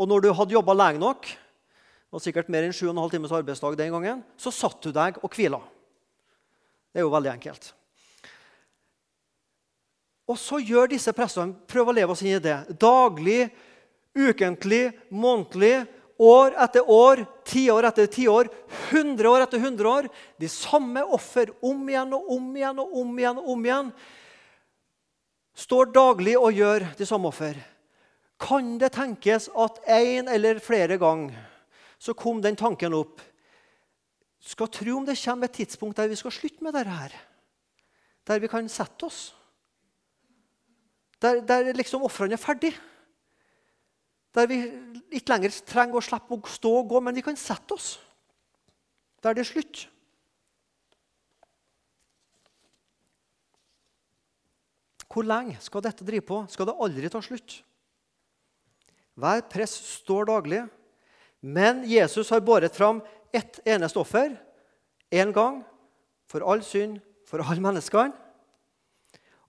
Og 0.01 0.09
når 0.09 0.25
du 0.25 0.33
hadde 0.33 0.57
jobba 0.57 0.73
lenge 0.73 1.03
nok, 1.03 1.29
det 1.29 2.17
var 2.17 2.25
sikkert 2.25 2.49
mer 2.49 2.65
enn 2.65 2.73
7,5 2.73 3.11
times 3.13 3.33
arbeidsdag 3.37 3.77
den 3.77 3.93
gangen, 3.93 4.25
så 4.41 4.53
satt 4.55 4.81
du 4.81 4.93
deg 4.95 5.19
og 5.21 5.37
hvila. 5.37 5.61
Det 6.95 7.03
er 7.03 7.05
jo 7.05 7.13
veldig 7.13 7.33
enkelt. 7.35 7.75
Og 10.25 10.39
så 10.41 10.61
gjør 10.63 10.89
disse 10.95 11.13
prestene 11.13 11.57
prøver 11.69 11.93
å 11.93 11.97
leve 11.99 12.15
oss 12.15 12.23
inn 12.25 12.39
i 12.39 12.43
det. 12.43 12.57
Daglig, 12.81 13.51
ukentlig, 14.17 14.87
månedlig 15.13 15.85
år 16.23 16.55
etter 16.65 16.91
år, 16.91 17.25
tiår 17.47 17.89
etter 17.91 18.09
tiår, 18.11 18.49
hundre 18.91 19.33
år 19.35 19.45
etter 19.45 19.61
hundre 19.61 19.91
år. 19.91 20.09
De 20.41 20.49
samme 20.49 21.03
offer 21.05 21.53
om 21.65 21.83
igjen 21.91 22.15
og 22.17 22.31
om 22.37 22.51
igjen 22.57 22.81
og 22.81 22.97
om 23.03 23.19
igjen. 23.19 23.41
og 23.43 23.51
om 23.57 23.67
igjen. 23.67 23.93
Står 25.55 25.93
daglig 25.95 26.39
og 26.39 26.55
gjør 26.55 26.89
de 26.99 27.07
samme 27.07 27.31
offer. 27.31 27.59
Kan 28.41 28.79
det 28.79 28.95
tenkes 28.97 29.49
at 29.55 29.79
en 29.87 30.29
eller 30.29 30.59
flere 30.59 30.99
ganger 30.99 31.37
så 31.99 32.13
kom 32.13 32.43
den 32.43 32.57
tanken 32.59 32.93
opp 32.93 33.23
Skal 34.45 34.69
tro 34.69 34.99
om 34.99 35.07
det 35.07 35.15
kommer 35.17 35.49
et 35.49 35.55
tidspunkt 35.57 35.97
der 35.97 36.11
vi 36.11 36.19
skal 36.21 36.33
slutte 36.35 36.61
med 36.61 36.75
dette 36.77 36.93
her. 36.93 37.15
Der 38.29 38.43
vi 38.43 38.49
kan 38.49 38.69
sette 38.69 39.07
oss. 39.07 39.33
Der, 41.23 41.41
der 41.47 41.73
liksom 41.77 42.03
ofrene 42.03 42.37
er 42.37 42.43
ferdige. 42.43 42.79
Der 44.35 44.49
vi 44.51 44.59
ikke 45.15 45.31
lenger 45.31 45.55
trenger 45.67 46.01
å 46.01 46.05
slippe 46.05 46.35
å 46.35 46.51
stå 46.51 46.73
og 46.81 46.89
gå, 46.91 47.01
men 47.01 47.15
vi 47.15 47.23
kan 47.25 47.39
sette 47.39 47.77
oss 47.77 47.95
der 49.25 49.33
det 49.33 49.41
er 49.41 49.49
slutt. 49.49 49.87
Hvor 55.09 55.25
lenge 55.25 55.57
skal 55.63 55.85
dette 55.85 56.05
drive 56.05 56.27
på? 56.27 56.41
Skal 56.51 56.67
det 56.69 56.75
aldri 56.85 57.09
ta 57.09 57.23
slutt? 57.25 57.61
Hver 59.15 59.45
prest 59.47 59.87
står 60.03 60.27
daglig, 60.27 60.65
men 61.41 61.85
Jesus 61.87 62.33
har 62.35 62.43
båret 62.43 62.75
fram 62.75 62.99
ett 63.33 63.61
eneste 63.65 64.01
offer 64.03 64.35
én 65.15 65.31
gang 65.33 65.63
for 66.27 66.43
all 66.43 66.65
synd, 66.67 66.99
for 67.29 67.41
alle 67.45 67.63
menneskene, 67.63 68.13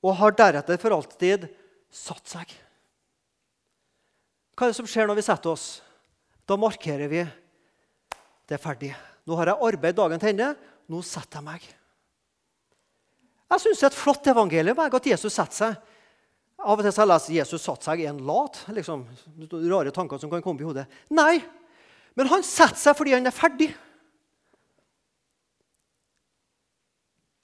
og 0.06 0.20
har 0.20 0.36
deretter 0.38 0.78
for 0.82 0.94
alltid 0.94 1.48
satt 1.90 2.30
seg. 2.30 2.52
Hva 4.56 4.68
er 4.68 4.72
det 4.72 4.78
som 4.78 4.88
skjer 4.88 5.10
når 5.10 5.20
vi 5.20 5.26
setter 5.26 5.52
oss? 5.52 5.66
Da 6.46 6.58
markerer 6.60 7.10
vi 7.12 7.24
det 8.46 8.56
er 8.56 8.62
ferdig. 8.62 8.92
Nå 9.26 9.38
har 9.40 9.50
jeg 9.50 9.68
arbeid 9.68 9.98
dagen 9.98 10.22
til 10.22 10.36
ende. 10.36 10.52
Nå 10.92 11.02
setter 11.02 11.42
jeg 11.42 11.48
meg. 11.48 11.66
Jeg 13.50 13.62
syns 13.62 13.82
det 13.82 13.88
er 13.88 13.92
et 13.94 13.98
flott 13.98 14.30
evangelium 14.30 14.82
at 14.86 15.10
Jesus 15.10 15.34
setter 15.34 15.58
seg. 15.58 15.92
Av 16.66 16.78
og 16.80 16.86
til 16.86 16.94
har 16.94 17.02
jeg 17.02 17.12
lest 17.12 17.34
Jesus 17.34 17.66
satte 17.66 17.90
seg 17.90 18.04
i 18.04 18.08
en 18.10 18.22
lat. 18.26 18.62
Liksom, 18.74 19.04
rare 19.66 19.94
tanker 19.94 20.22
som 20.22 20.32
kan 20.32 20.46
komme 20.46 20.62
i 20.62 20.68
hodet. 20.68 20.86
Nei, 21.14 21.42
men 22.16 22.30
han 22.32 22.46
setter 22.46 22.80
seg 22.80 22.98
fordi 22.98 23.18
han 23.18 23.28
er 23.28 23.36
ferdig. 23.36 23.72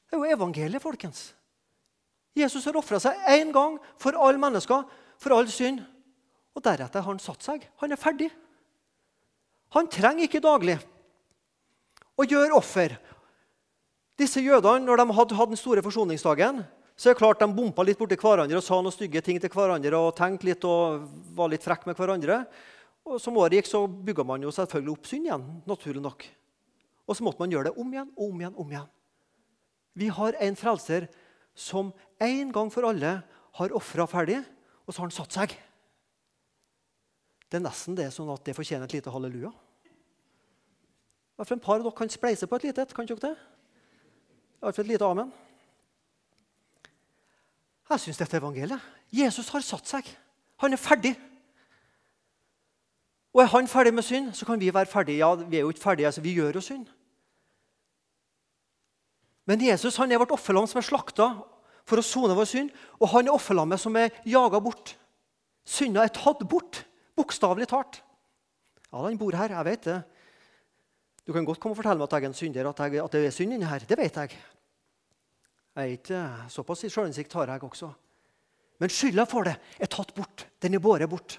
Det 0.05 0.17
er 0.17 0.21
jo 0.21 0.37
evangeliet, 0.37 0.83
folkens. 0.83 1.31
Jesus 2.37 2.65
har 2.65 2.77
ofra 2.79 2.99
seg 3.03 3.17
én 3.27 3.51
gang 3.51 3.77
for 3.99 4.15
alle 4.15 4.39
mennesker, 4.39 4.85
for 5.19 5.35
all 5.35 5.49
synd. 5.51 5.81
Og 6.55 6.63
deretter 6.63 7.03
har 7.03 7.09
han 7.09 7.19
satt 7.21 7.43
seg. 7.43 7.65
Han 7.83 7.91
er 7.91 7.99
ferdig. 7.99 8.29
Han 9.75 9.87
trenger 9.91 10.27
ikke 10.27 10.43
daglig 10.43 10.77
å 12.19 12.27
gjøre 12.27 12.57
offer. 12.57 12.97
Disse 14.19 14.43
jødene, 14.43 14.83
når 14.85 14.99
de 14.99 15.17
hadde 15.17 15.37
hatt 15.37 15.51
den 15.51 15.59
store 15.59 15.83
forsoningsdagen, 15.83 16.61
så 16.95 17.09
er 17.09 17.15
det 17.15 17.21
klart 17.21 17.39
de 17.41 17.47
bompa 17.55 17.83
litt 17.87 17.97
borti 17.97 18.17
hverandre 18.19 18.59
og 18.59 18.65
sa 18.65 18.77
noen 18.77 18.93
stygge 18.93 19.23
ting 19.25 19.39
til 19.41 19.49
hverandre 19.49 19.97
og 19.97 20.13
tenkte 20.17 20.49
litt 20.49 20.67
og 20.67 21.07
var 21.33 21.49
litt 21.49 21.63
frekk 21.65 21.87
med 21.87 21.97
hverandre. 21.97 22.43
Og 23.07 23.17
Som 23.17 23.39
året 23.41 23.57
gikk, 23.57 23.71
så 23.71 23.87
bygga 23.87 24.25
man 24.27 24.43
jo 24.43 24.51
selvfølgelig 24.53 24.93
opp 24.93 25.07
synd 25.09 25.25
igjen. 25.25 25.45
naturlig 25.65 26.03
nok. 26.03 26.27
Og 27.07 27.17
så 27.17 27.23
måtte 27.25 27.41
man 27.41 27.51
gjøre 27.51 27.71
det 27.71 27.77
om 27.81 27.93
igjen 27.93 28.11
og 28.15 28.27
om 28.27 28.43
igjen. 28.43 28.55
om 28.55 28.69
igjen. 28.69 28.89
Vi 29.97 30.07
har 30.07 30.37
en 30.39 30.55
frelser 30.55 31.07
som 31.55 31.91
en 32.21 32.53
gang 32.53 32.71
for 32.73 32.87
alle 32.87 33.19
har 33.57 33.75
ofra 33.75 34.07
ferdig, 34.09 34.39
og 34.85 34.93
så 34.93 35.01
har 35.01 35.09
han 35.09 35.15
satt 35.15 35.35
seg. 35.35 35.55
Det 37.51 37.59
er 37.59 37.65
nesten 37.65 37.97
det 37.97 38.07
sånn 38.15 38.31
at 38.31 38.43
det 38.47 38.55
fortjener 38.55 38.87
et 38.87 38.95
lite 38.95 39.11
halleluja. 39.11 39.51
Hvorfor 41.35 41.57
en 41.57 41.63
par 41.63 41.79
av 41.79 41.87
dere 41.87 41.97
kan 41.97 42.11
spleise 42.11 42.47
på 42.47 42.59
et 42.59 42.69
lite 42.69 42.85
et? 42.85 42.93
Kan 42.95 43.09
dere 43.09 43.23
det? 43.23 43.33
Iallfall 44.61 44.85
et 44.85 44.93
lite 44.93 45.07
amen. 45.09 45.31
Jeg 47.91 48.03
syns 48.05 48.21
dette 48.21 48.37
er 48.37 48.39
evangeliet. 48.39 48.79
Jesus 49.11 49.49
har 49.51 49.63
satt 49.65 49.89
seg. 49.89 50.07
Han 50.63 50.71
er 50.71 50.79
ferdig. 50.79 51.15
Og 53.33 53.41
er 53.43 53.51
han 53.51 53.67
ferdig 53.67 53.93
med 53.95 54.03
synd, 54.03 54.31
så 54.35 54.45
kan 54.47 54.59
vi 54.59 54.73
være 54.73 54.87
ferdige. 54.91 55.19
Ja, 55.19 55.33
vi 55.35 55.57
er 55.57 55.65
jo 55.65 55.73
ikke 55.73 55.83
ferdige, 55.83 56.07
altså 56.07 56.21
vi 56.21 56.35
gjør 56.37 56.59
jo 56.59 56.63
synd. 56.63 56.87
Men 59.49 59.63
Jesus 59.65 59.97
han 59.97 60.11
er 60.11 60.21
vårt 60.21 60.33
offerlam 60.35 60.67
som 60.69 60.79
er 60.81 60.85
slakta 60.85 61.31
for 61.87 61.99
å 61.99 62.05
sone 62.05 62.35
vår 62.37 62.49
synd. 62.49 62.71
Og 63.01 63.09
han 63.13 63.27
er 63.27 63.35
offerlammet 63.35 63.81
som 63.81 63.95
er 63.99 64.13
jaga 64.27 64.61
bort. 64.63 64.95
Synda 65.67 66.05
er 66.05 66.13
tatt 66.13 66.43
bort, 66.49 66.83
bokstavelig 67.17 67.69
talt. 67.71 68.01
Ja, 68.91 69.05
han 69.05 69.19
bor 69.19 69.35
her, 69.37 69.53
jeg 69.55 69.67
vet 69.67 69.87
det. 69.87 69.99
Du 71.25 71.33
kan 71.35 71.45
godt 71.45 71.61
komme 71.61 71.75
og 71.75 71.79
fortelle 71.79 72.01
meg 72.01 72.09
at 72.09 72.15
jeg 72.17 72.25
er 72.25 72.31
en 72.31 72.37
synder, 72.37 72.69
at, 72.71 72.79
jeg, 72.81 73.03
at 73.03 73.13
det 73.15 73.25
er 73.27 73.35
synd 73.35 73.55
inni 73.55 73.69
her. 73.69 73.85
Det 73.87 73.97
vet 73.97 74.17
jeg. 74.23 74.39
Jeg 75.77 75.99
ikke 75.99 76.21
Såpass 76.51 76.83
sjølinnsikt 76.89 77.33
har 77.37 77.53
jeg 77.53 77.63
også. 77.63 77.91
Men 78.81 78.91
skylda 78.91 79.27
for 79.29 79.45
det 79.47 79.55
er 79.79 79.91
tatt 79.91 80.13
bort. 80.17 80.47
Den 80.59 80.75
er 80.75 80.83
båret 80.83 81.09
bort. 81.09 81.37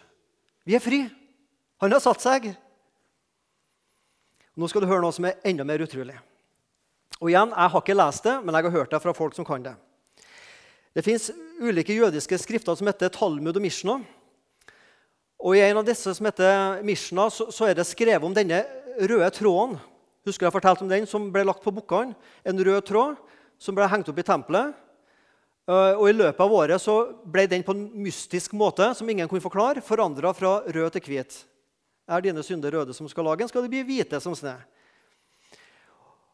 Vi 0.64 0.76
er 0.78 0.82
fri. 0.82 1.02
Han 1.82 1.92
har 1.92 2.00
satt 2.00 2.22
seg. 2.22 2.52
Nå 4.54 4.68
skal 4.70 4.84
du 4.84 4.88
høre 4.88 5.02
noe 5.02 5.14
som 5.14 5.26
er 5.26 5.40
enda 5.48 5.66
mer 5.66 5.82
utrolig. 5.82 6.14
Og 7.20 7.30
igjen, 7.30 7.50
Jeg 7.50 7.70
har 7.70 7.80
ikke 7.80 7.98
lest 7.98 8.24
det, 8.24 8.44
men 8.44 8.54
jeg 8.54 8.64
har 8.64 8.70
hørt 8.70 8.90
det 8.90 9.02
fra 9.02 9.12
folk 9.12 9.34
som 9.34 9.44
kan 9.44 9.62
det. 9.62 9.74
Det 10.94 11.04
fins 11.04 11.30
ulike 11.60 11.94
jødiske 11.94 12.38
skrifter 12.38 12.74
som 12.76 12.86
heter 12.86 13.08
Talmud 13.08 13.56
og 13.56 13.62
Mishna. 13.62 14.00
Og 15.42 15.56
I 15.56 15.64
en 15.66 15.80
av 15.80 15.86
disse 15.86 16.14
som 16.14 16.26
heter 16.26 16.82
Mishna, 16.82 17.30
så, 17.30 17.50
så 17.50 17.66
er 17.66 17.74
det 17.74 17.86
skrevet 17.88 18.24
om 18.24 18.34
denne 18.34 18.64
røde 19.00 19.30
tråden 19.34 19.78
Husker 20.22 20.46
jeg 20.46 20.54
fortalte 20.54 20.84
om 20.84 20.90
den 20.90 21.06
som 21.10 21.24
ble 21.34 21.42
lagt 21.42 21.64
på 21.64 21.72
bukkene? 21.74 22.14
En 22.46 22.60
rød 22.62 22.84
tråd 22.86 23.16
som 23.58 23.74
ble 23.74 23.88
hengt 23.90 24.06
opp 24.06 24.20
i 24.22 24.24
tempelet. 24.26 24.76
Eh, 25.66 25.94
og 25.98 26.04
I 26.06 26.14
løpet 26.14 26.42
av 26.44 26.54
året 26.54 26.82
så 26.82 26.94
ble 27.26 27.48
den 27.50 27.64
på 27.66 27.74
en 27.74 27.88
mystisk 28.04 28.54
måte 28.58 28.86
som 28.94 29.08
ingen 29.10 29.26
kunne 29.30 29.42
forklare, 29.42 29.82
forandra 29.82 30.30
fra 30.34 30.60
rød 30.62 30.94
til 30.94 31.08
hvit. 31.08 31.40
Er 32.06 32.22
dine 32.22 32.42
synder 32.46 32.74
røde 32.74 32.94
som 32.94 33.08
skal 33.10 33.26
lage, 33.26 33.48
skal 33.50 33.66
de 33.66 33.72
bli 33.72 33.82
hvite 33.86 34.22
som 34.22 34.34
snø. 34.38 34.54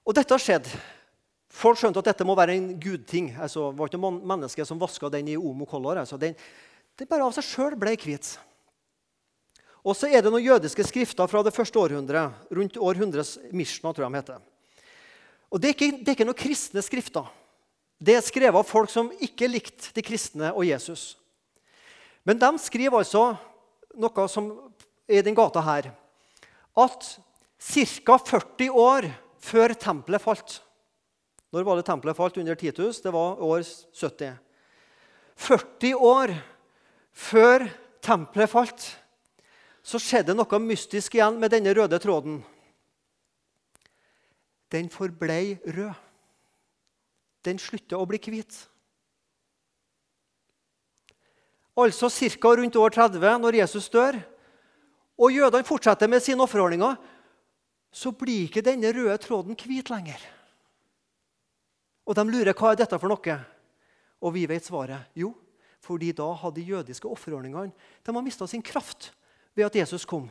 Og 0.08 0.16
dette 0.16 0.32
har 0.32 0.40
skjedd. 0.40 0.68
Folk 1.52 1.76
skjønte 1.80 2.00
at 2.00 2.08
dette 2.08 2.24
må 2.24 2.36
være 2.38 2.54
en 2.56 2.68
gudting. 2.80 3.34
Altså, 3.36 3.66
det 3.68 3.80
var 3.80 3.90
ikke 3.90 4.00
noen 4.00 4.22
menneske 4.30 4.64
som 4.64 4.80
vaska 4.80 5.10
den 5.12 5.28
i 5.28 5.36
Omo 5.36 5.66
Color. 5.68 6.00
Altså, 6.00 6.16
den, 6.20 6.36
det 6.96 7.08
bare 7.10 7.26
av 7.26 7.34
seg 7.36 7.44
sjøl 7.44 7.76
ble 7.76 7.92
hvit. 8.00 8.30
Og 9.84 9.96
så 9.96 10.08
er 10.08 10.24
det 10.24 10.32
noen 10.32 10.44
jødiske 10.44 10.86
skrifter 10.88 11.28
fra 11.28 11.42
det 11.44 11.52
første 11.52 11.80
århundret. 11.80 12.32
rundt 12.50 12.80
århundrets 12.80 13.36
Mishna, 13.52 13.92
tror 13.92 14.06
jeg 14.06 14.12
de 14.12 14.20
heter. 14.22 14.40
Og 15.52 15.60
det 15.60 15.68
er, 15.68 15.76
ikke, 15.76 15.90
det 16.00 16.08
er 16.08 16.16
ikke 16.16 16.28
noen 16.28 16.40
kristne 16.40 16.84
skrifter. 16.84 17.28
Det 18.00 18.16
er 18.16 18.24
skrevet 18.24 18.58
av 18.58 18.68
folk 18.68 18.90
som 18.92 19.12
ikke 19.20 19.48
likte 19.48 19.92
de 19.92 20.04
kristne 20.04 20.52
og 20.54 20.64
Jesus. 20.64 21.16
Men 22.24 22.40
de 22.40 22.50
skriver 22.60 23.00
altså 23.00 23.30
noe 23.96 24.28
som 24.28 24.50
er 25.08 25.20
i 25.20 25.24
den 25.24 25.36
gata 25.36 25.60
her. 25.64 25.92
At 26.76 27.16
ca. 27.58 28.18
40 28.18 28.70
år 28.72 29.08
før 29.38 29.74
tempelet 29.78 30.22
falt 30.22 30.58
Når 31.54 31.64
var 31.64 31.78
det 31.78 31.86
tempelet 31.88 32.16
falt 32.16 32.36
under 32.36 32.58
Titus? 32.60 33.00
Det 33.00 33.12
var 33.14 33.40
år 33.40 33.62
70. 33.64 34.34
40 35.38 35.94
år 35.94 36.34
før 37.14 37.64
tempelet 38.04 38.50
falt 38.50 38.88
så 39.88 40.00
skjedde 40.02 40.34
noe 40.36 40.60
mystisk 40.60 41.16
igjen 41.16 41.38
med 41.40 41.54
denne 41.54 41.72
røde 41.72 41.96
tråden. 42.02 42.42
Den 44.68 44.90
forblei 44.92 45.56
rød. 45.64 45.94
Den 47.46 47.60
slutter 47.62 47.96
å 47.96 48.08
bli 48.08 48.20
hvit. 48.20 48.58
Altså 51.78 52.10
ca. 52.10 52.50
rundt 52.58 52.76
år 52.76 52.90
30, 52.90 53.38
når 53.38 53.60
Jesus 53.62 53.88
dør, 53.88 54.18
og 55.18 55.32
jødene 55.32 55.64
fortsetter 55.64 56.10
med 56.10 56.20
sine 56.22 56.42
offerordninger, 56.42 56.98
så 57.90 58.12
blir 58.12 58.46
ikke 58.46 58.64
denne 58.64 58.90
røde 58.94 59.16
tråden 59.22 59.56
hvit 59.58 59.90
lenger. 59.90 60.20
Og 62.08 62.16
de 62.16 62.24
lurer 62.24 62.56
hva 62.56 62.72
er 62.72 62.80
dette 62.80 62.98
for 62.98 63.10
noe. 63.12 63.36
Og 64.24 64.34
vi 64.34 64.46
vet 64.50 64.64
svaret. 64.64 65.12
Jo, 65.14 65.34
fordi 65.84 66.10
da 66.16 66.26
hadde 66.40 66.60
de 66.60 66.70
jødiske 66.72 67.08
offerordningene 67.08 67.72
de 68.04 68.22
mista 68.24 68.46
sin 68.46 68.64
kraft 68.64 69.12
ved 69.54 69.68
at 69.68 69.76
Jesus 69.76 70.04
kom. 70.08 70.28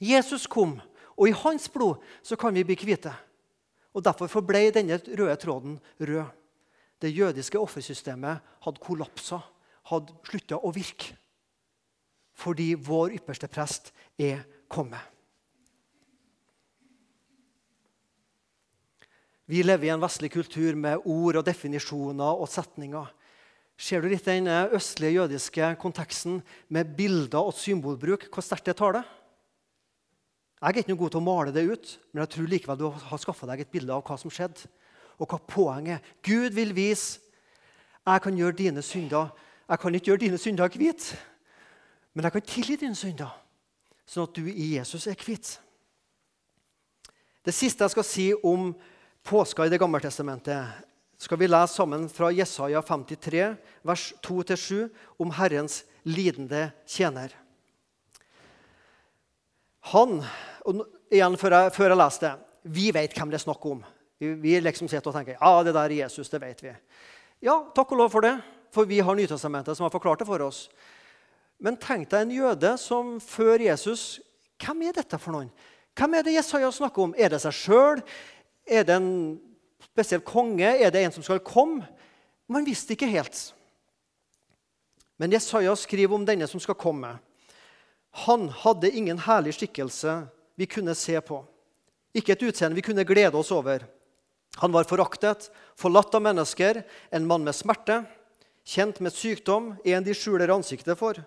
Jesus 0.00 0.46
kom, 0.46 0.78
og 1.16 1.28
i 1.28 1.36
hans 1.36 1.68
blod 1.68 2.00
så 2.22 2.36
kan 2.40 2.54
vi 2.54 2.64
bli 2.64 2.78
hvite. 2.80 3.12
Og 3.94 4.04
Derfor 4.04 4.30
forblei 4.30 4.70
denne 4.70 4.96
røde 4.96 5.36
tråden 5.36 5.80
rød. 6.00 6.24
Det 7.00 7.16
jødiske 7.16 7.58
offersystemet 7.58 8.40
hadde 8.64 8.80
kollapsa, 8.80 9.40
hadde 9.88 10.14
slutta 10.24 10.58
å 10.60 10.72
virke. 10.72 11.16
Fordi 12.36 12.74
vår 12.74 13.16
ypperste 13.18 13.48
prest 13.48 13.92
er 14.20 14.44
kommet. 14.68 15.00
Vi 19.50 19.64
lever 19.64 19.88
i 19.88 19.90
en 19.90 20.02
vestlig 20.02 20.30
kultur 20.30 20.76
med 20.78 21.02
ord 21.10 21.40
og 21.40 21.46
definisjoner 21.46 22.38
og 22.38 22.46
setninger. 22.50 23.08
Ser 23.80 24.02
du 24.02 24.10
litt 24.12 24.28
den 24.28 24.46
østlige 24.46 25.16
jødiske 25.16 25.72
konteksten 25.80 26.36
med 26.68 26.92
bilder 26.94 27.48
og 27.48 27.56
symbolbruk? 27.58 28.28
Hvor 28.30 28.44
sterkt 28.46 28.68
det 28.68 28.76
tar 28.78 29.00
det? 29.00 29.02
Jeg 30.60 30.68
er 30.68 30.78
ikke 30.82 30.92
noe 30.92 31.00
god 31.00 31.10
til 31.14 31.22
å 31.22 31.24
male 31.24 31.54
det 31.56 31.64
ut, 31.66 31.94
men 32.12 32.20
jeg 32.22 32.30
tror 32.34 32.50
likevel 32.52 32.78
du 32.78 32.86
har 32.92 33.22
skaffa 33.22 33.48
deg 33.48 33.62
et 33.64 33.72
bilde 33.72 33.96
av 33.96 34.04
hva 34.04 34.18
som 34.20 34.30
skjedde, 34.30 34.68
og 35.18 35.32
hva 35.32 35.40
poenget 35.48 35.96
er. 35.96 36.12
Gud 36.22 36.54
vil 36.54 36.74
vise 36.76 37.18
jeg 38.06 38.22
kan 38.24 38.36
gjøre 38.36 38.56
dine 38.56 38.82
synder 38.82 39.28
Jeg 39.68 39.78
kan 39.78 39.94
ikke 39.94 40.08
gjøre 40.08 40.22
dine 40.24 40.38
synder 40.40 40.70
hvite, 40.72 41.18
men 42.14 42.24
jeg 42.24 42.32
kan 42.32 42.42
tilgi 42.42 42.76
dine 42.80 42.96
synder, 42.98 43.34
sånn 44.02 44.26
at 44.26 44.34
du 44.34 44.48
i 44.50 44.72
Jesus 44.74 45.06
er 45.06 45.14
hvit. 45.14 45.52
Det 47.46 47.54
siste 47.54 47.86
jeg 47.86 47.94
skal 47.94 48.06
si 48.06 48.26
om 48.42 48.72
påska 49.22 49.66
i 49.66 49.68
Det 49.68 49.78
gamle 49.78 50.00
testamentet, 50.00 50.66
skal 51.18 51.38
vi 51.38 51.48
lese 51.48 51.74
sammen 51.74 52.08
fra 52.08 52.30
Jesaja 52.32 52.82
53, 52.82 53.54
vers 53.82 54.14
2-7, 54.22 54.88
om 55.18 55.30
Herrens 55.36 55.84
lidende 56.02 56.70
tjener. 56.88 57.34
Han 59.92 60.22
og 60.68 60.84
igjen 61.10 61.36
Før 61.40 61.56
jeg, 61.56 61.72
før 61.72 61.88
jeg 61.88 61.98
leser 61.98 62.24
det 62.26 62.70
Vi 62.76 62.90
vet 62.92 63.14
hvem 63.16 63.30
det 63.32 63.38
er 63.38 63.42
snakk 63.46 63.64
om. 63.66 63.78
Vi, 64.20 64.34
vi 64.36 64.58
liksom 64.60 64.88
sitter 64.88 65.08
og 65.08 65.16
tenker 65.16 65.38
ja, 65.38 65.52
det 65.64 65.72
der 65.72 65.88
er 65.88 65.96
Jesus. 66.02 66.28
det 66.28 66.40
vet 66.42 66.62
vi. 66.62 66.72
Ja, 67.40 67.56
takk 67.74 67.92
og 67.92 68.02
lov 68.02 68.10
for 68.12 68.24
det, 68.24 68.34
for 68.72 68.84
vi 68.84 69.00
har 69.00 69.16
Nytestamentet 69.16 69.76
som 69.76 69.86
har 69.86 69.92
forklart 69.94 70.20
det 70.20 70.28
for 70.28 70.44
oss. 70.44 70.68
Men 71.60 71.76
tenk 71.80 72.10
deg 72.12 72.26
en 72.26 72.34
jøde 72.34 72.74
som 72.80 73.18
før 73.20 73.60
Jesus 73.60 74.20
Hvem 74.60 74.82
er 74.88 74.96
dette 74.96 75.16
for 75.16 75.32
noen? 75.32 75.48
Hvem 75.96 76.14
er 76.18 76.24
det 76.24 76.34
Jesaja 76.36 76.68
snakker 76.72 77.06
om? 77.08 77.14
Er 77.16 77.32
det 77.32 77.40
seg 77.40 77.56
sjøl? 77.56 78.02
Er 78.70 78.86
det 78.86 78.96
en 79.00 79.12
spesiell 79.90 80.22
konge? 80.22 80.68
Er 80.78 80.92
det 80.94 81.02
en 81.02 81.14
som 81.14 81.26
skal 81.26 81.42
komme? 81.42 81.88
Man 82.50 82.66
visste 82.66 82.94
ikke 82.94 83.10
helt. 83.10 83.50
Men 85.20 85.34
Jesaja 85.34 85.74
skriver 85.76 86.16
om 86.16 86.24
denne 86.24 86.46
som 86.48 86.62
skal 86.62 86.78
komme. 86.78 87.16
Han 88.26 88.48
hadde 88.62 88.90
ingen 88.90 89.18
herlig 89.26 89.54
skikkelse 89.58 90.22
vi 90.58 90.66
kunne 90.70 90.94
se 90.98 91.14
på, 91.22 91.42
ikke 92.16 92.34
et 92.34 92.42
utseende 92.48 92.76
vi 92.76 92.84
kunne 92.84 93.06
glede 93.06 93.38
oss 93.38 93.52
over. 93.54 93.84
Han 94.58 94.72
var 94.74 94.88
foraktet, 94.88 95.46
forlatt 95.78 96.14
av 96.16 96.24
mennesker, 96.24 96.82
en 97.14 97.28
mann 97.28 97.46
med 97.46 97.54
smerte, 97.54 98.00
kjent 98.66 98.98
med 99.00 99.14
sykdom, 99.14 99.74
en 99.84 100.04
de 100.04 100.16
skjuler 100.16 100.50
ansiktet 100.52 100.98
for. 100.98 101.20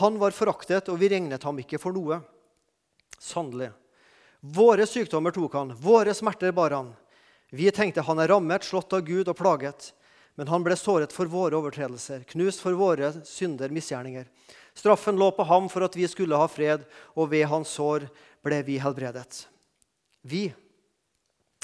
Han 0.00 0.16
var 0.22 0.32
foraktet, 0.32 0.88
og 0.88 0.98
vi 1.02 1.10
regnet 1.12 1.44
ham 1.44 1.60
ikke 1.60 1.80
for 1.82 1.92
noe. 1.94 2.22
Sannelig. 3.20 3.70
Våre 4.42 4.86
sykdommer 4.90 5.30
tok 5.30 5.54
han, 5.54 5.74
våre 5.78 6.14
smerter 6.14 6.52
bar 6.52 6.74
han. 6.74 6.88
Vi 7.54 7.70
tenkte 7.70 8.02
han 8.02 8.18
er 8.18 8.32
rammet, 8.32 8.64
slått 8.66 8.92
av 8.96 9.04
Gud 9.06 9.28
og 9.30 9.36
plaget. 9.38 9.92
Men 10.34 10.48
han 10.48 10.64
ble 10.64 10.74
såret 10.74 11.12
for 11.14 11.30
våre 11.30 11.54
overtredelser, 11.60 12.24
knust 12.32 12.62
for 12.64 12.74
våre 12.74 13.12
synder, 13.28 13.70
misgjerninger. 13.70 14.26
Straffen 14.74 15.18
lå 15.20 15.28
på 15.36 15.46
ham 15.46 15.68
for 15.70 15.84
at 15.86 15.94
vi 15.94 16.08
skulle 16.08 16.38
ha 16.40 16.48
fred, 16.50 16.82
og 17.14 17.30
ved 17.30 17.46
hans 17.52 17.70
sår 17.76 18.08
ble 18.42 18.62
vi 18.66 18.80
helbredet. 18.82 19.44
Vi, 20.26 20.46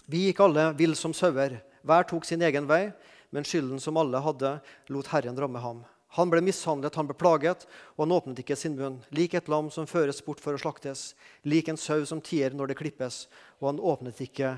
vi 0.06 0.28
gikk 0.28 0.44
alle 0.44 0.70
vill 0.78 0.94
som 0.94 1.16
sauer. 1.16 1.58
Hver 1.82 2.06
tok 2.06 2.28
sin 2.28 2.44
egen 2.46 2.68
vei, 2.68 2.90
men 3.34 3.46
skylden 3.48 3.80
som 3.82 3.98
alle 3.98 4.22
hadde, 4.22 4.58
lot 4.92 5.10
Herren 5.10 5.40
ramme 5.40 5.62
ham. 5.64 5.82
Han 6.16 6.30
ble 6.32 6.40
mishandlet, 6.40 6.96
han 6.96 7.08
ble 7.08 7.16
plaget, 7.18 7.66
og 7.96 8.06
han 8.06 8.14
åpnet 8.16 8.40
ikke 8.40 8.56
sin 8.56 8.78
munn. 8.78 9.02
Lik 9.12 9.34
et 9.36 9.48
lam 9.52 9.68
som 9.70 9.88
føres 9.88 10.22
bort 10.24 10.40
for 10.40 10.56
å 10.56 10.60
slaktes, 10.60 11.12
lik 11.44 11.68
en 11.68 11.80
sau 11.80 12.00
som 12.08 12.22
tier 12.24 12.56
når 12.56 12.72
det 12.72 12.78
klippes, 12.80 13.26
og 13.60 13.72
han 13.72 13.82
åpnet 13.92 14.22
ikke 14.24 14.54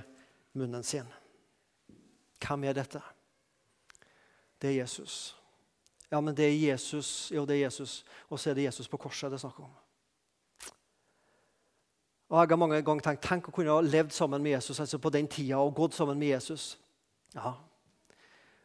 munnen 0.54 0.86
sin. 0.86 1.10
Hvem 2.40 2.70
er 2.70 2.78
dette? 2.78 3.02
Det 4.60 4.70
er 4.70 4.78
Jesus. 4.82 5.34
Ja, 6.10 6.20
men 6.20 6.34
det 6.34 6.46
er 6.46 6.56
Jesus. 6.56 7.30
Jo, 7.34 7.44
det 7.46 7.58
er 7.58 7.66
Jesus. 7.66 8.00
Og 8.28 8.40
så 8.40 8.50
er 8.50 8.58
det 8.58 8.68
Jesus 8.68 8.88
på 8.90 8.98
korset 9.00 9.30
det 9.30 9.38
er 9.38 9.44
snakk 9.44 9.60
om. 9.62 9.70
Og 12.30 12.38
Jeg 12.38 12.50
har 12.52 12.58
mange 12.62 12.78
ganger 12.86 13.02
tenkt 13.02 13.26
tenk 13.26 13.48
å 13.50 13.54
kunne 13.54 13.74
ha 13.74 13.82
levd 13.82 14.12
sammen 14.14 14.42
med 14.42 14.54
Jesus 14.54 14.78
altså 14.78 15.00
på 15.02 15.10
den 15.10 15.26
tida 15.26 15.58
og 15.58 15.74
gått 15.74 15.96
sammen 15.98 16.18
med 16.18 16.30
Jesus. 16.30 16.76
Ja. 17.34 17.56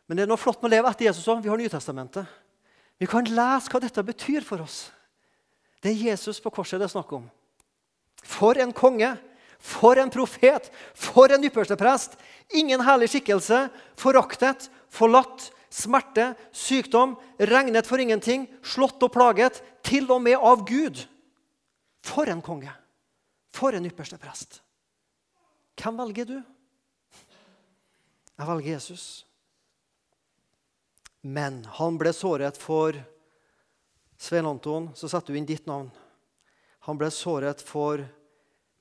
Men 0.05 0.17
det 0.17 0.25
er 0.25 0.29
noe 0.29 0.37
flott 0.37 0.61
med 0.61 0.69
å 0.69 0.75
leve 0.75 0.91
etter 0.91 1.07
Jesus 1.07 1.25
òg. 1.31 1.41
Vi 1.41 1.49
har 1.49 1.57
Nytestamentet. 1.57 2.29
Vi 3.01 3.07
kan 3.09 3.27
lese 3.27 3.71
hva 3.71 3.81
dette 3.83 4.03
betyr 4.07 4.45
for 4.45 4.63
oss. 4.63 4.89
Det 5.83 5.91
er 5.91 6.03
Jesus 6.11 6.39
på 6.41 6.51
korset 6.53 6.79
det 6.79 6.87
er 6.87 6.95
snakk 6.95 7.11
om. 7.17 7.25
For 8.25 8.57
en 8.61 8.73
konge! 8.73 9.11
For 9.59 9.99
en 9.99 10.11
profet! 10.13 10.69
For 10.97 11.31
en 11.33 11.45
ypperste 11.45 11.77
prest! 11.79 12.15
Ingen 12.55 12.83
herlig 12.85 13.09
skikkelse, 13.11 13.67
foraktet, 13.99 14.69
forlatt, 14.93 15.49
smerte, 15.73 16.31
sykdom, 16.55 17.15
regnet 17.37 17.87
for 17.89 18.01
ingenting, 18.01 18.47
slått 18.63 19.03
og 19.03 19.13
plaget, 19.15 19.61
til 19.85 20.09
og 20.13 20.21
med 20.25 20.39
av 20.39 20.63
Gud. 20.67 21.03
For 22.05 22.29
en 22.31 22.43
konge! 22.45 22.71
For 23.55 23.75
en 23.75 23.87
ypperste 23.87 24.19
prest! 24.21 24.61
Hvem 25.81 25.97
velger 25.99 26.29
du? 26.29 26.37
Jeg 28.35 28.47
velger 28.47 28.71
Jesus. 28.75 29.25
Men 31.25 31.63
han 31.79 31.97
ble 31.97 32.11
såret 32.13 32.57
for 32.61 32.93
Svein 34.21 34.45
Anton, 34.45 34.91
så 34.93 35.09
setter 35.09 35.33
du 35.33 35.39
inn 35.39 35.47
ditt 35.49 35.65
navn. 35.65 35.89
Han 36.85 36.99
ble 37.01 37.09
såret 37.09 37.63
for 37.65 38.03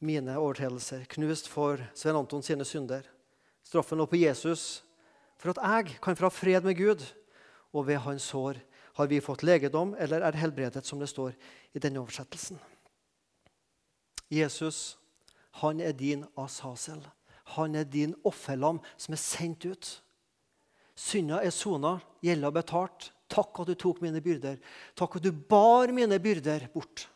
mine 0.05 0.36
overtredelser, 0.36 1.07
knust 1.16 1.49
for 1.49 1.80
Svein 1.97 2.18
Anton 2.20 2.45
sine 2.45 2.66
synder. 2.68 3.07
Straffen 3.64 3.97
lå 3.97 4.05
på 4.07 4.20
Jesus 4.20 4.82
for 5.40 5.55
at 5.55 5.62
jeg 5.64 5.97
kan 6.05 6.20
få 6.20 6.28
fred 6.28 6.68
med 6.68 6.76
Gud. 6.76 7.01
Og 7.72 7.88
ved 7.88 8.03
hans 8.05 8.28
sår 8.28 8.61
har 9.01 9.09
vi 9.11 9.24
fått 9.24 9.42
legedom 9.42 9.97
eller 9.99 10.22
er 10.22 10.36
helbredet, 10.38 10.84
som 10.86 11.01
det 11.01 11.09
står 11.11 11.32
i 11.72 11.80
denne 11.82 12.05
oversettelsen. 12.05 12.61
Jesus, 14.28 14.99
han 15.64 15.80
er 15.80 15.97
din 15.97 16.28
asasel. 16.36 17.01
Han 17.57 17.74
er 17.74 17.88
din 17.88 18.14
offerlam 18.24 18.84
som 18.97 19.16
er 19.16 19.24
sendt 19.24 19.64
ut. 19.64 19.97
Synda 20.95 21.40
er 21.42 21.51
sona, 21.55 21.97
gjelda 22.22 22.51
betalt. 22.55 23.11
Takk 23.30 23.62
at 23.62 23.70
du 23.72 23.74
tok 23.78 24.01
mine 24.05 24.20
byrder. 24.22 24.61
Takk 24.95 25.16
at 25.18 25.24
du 25.24 25.32
bar 25.32 25.90
mine 25.95 26.20
byrder 26.22 26.68
bort. 26.74 27.09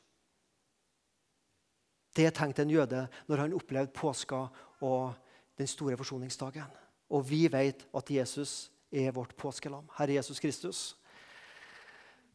Det 2.17 2.33
tenkte 2.35 2.65
en 2.65 2.73
jøde 2.73 3.05
når 3.29 3.45
han 3.45 3.55
opplevde 3.55 3.95
påska 3.95 4.49
og 4.83 5.13
den 5.59 5.71
store 5.71 5.99
forsoningsdagen. 6.01 6.71
Og 7.15 7.23
vi 7.29 7.47
vet 7.53 7.85
at 7.95 8.11
Jesus 8.11 8.71
er 8.91 9.13
vårt 9.15 9.37
påskelam. 9.37 9.87
Herre 9.99 10.19
Jesus 10.19 10.41
Kristus. 10.41 10.97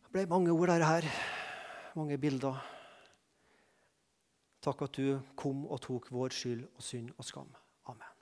Det 0.06 0.14
ble 0.14 0.26
mange 0.30 0.54
ord 0.54 0.72
der 0.72 0.86
her. 0.86 1.10
Mange 1.98 2.18
bilder. 2.18 2.62
Takk 4.64 4.86
at 4.86 4.96
du 4.96 5.20
kom 5.36 5.66
og 5.68 5.82
tok 5.84 6.08
vår 6.14 6.32
skyld 6.32 6.64
og 6.70 6.84
synd 6.84 7.12
og 7.18 7.28
skam. 7.28 7.52
Amen. 7.92 8.13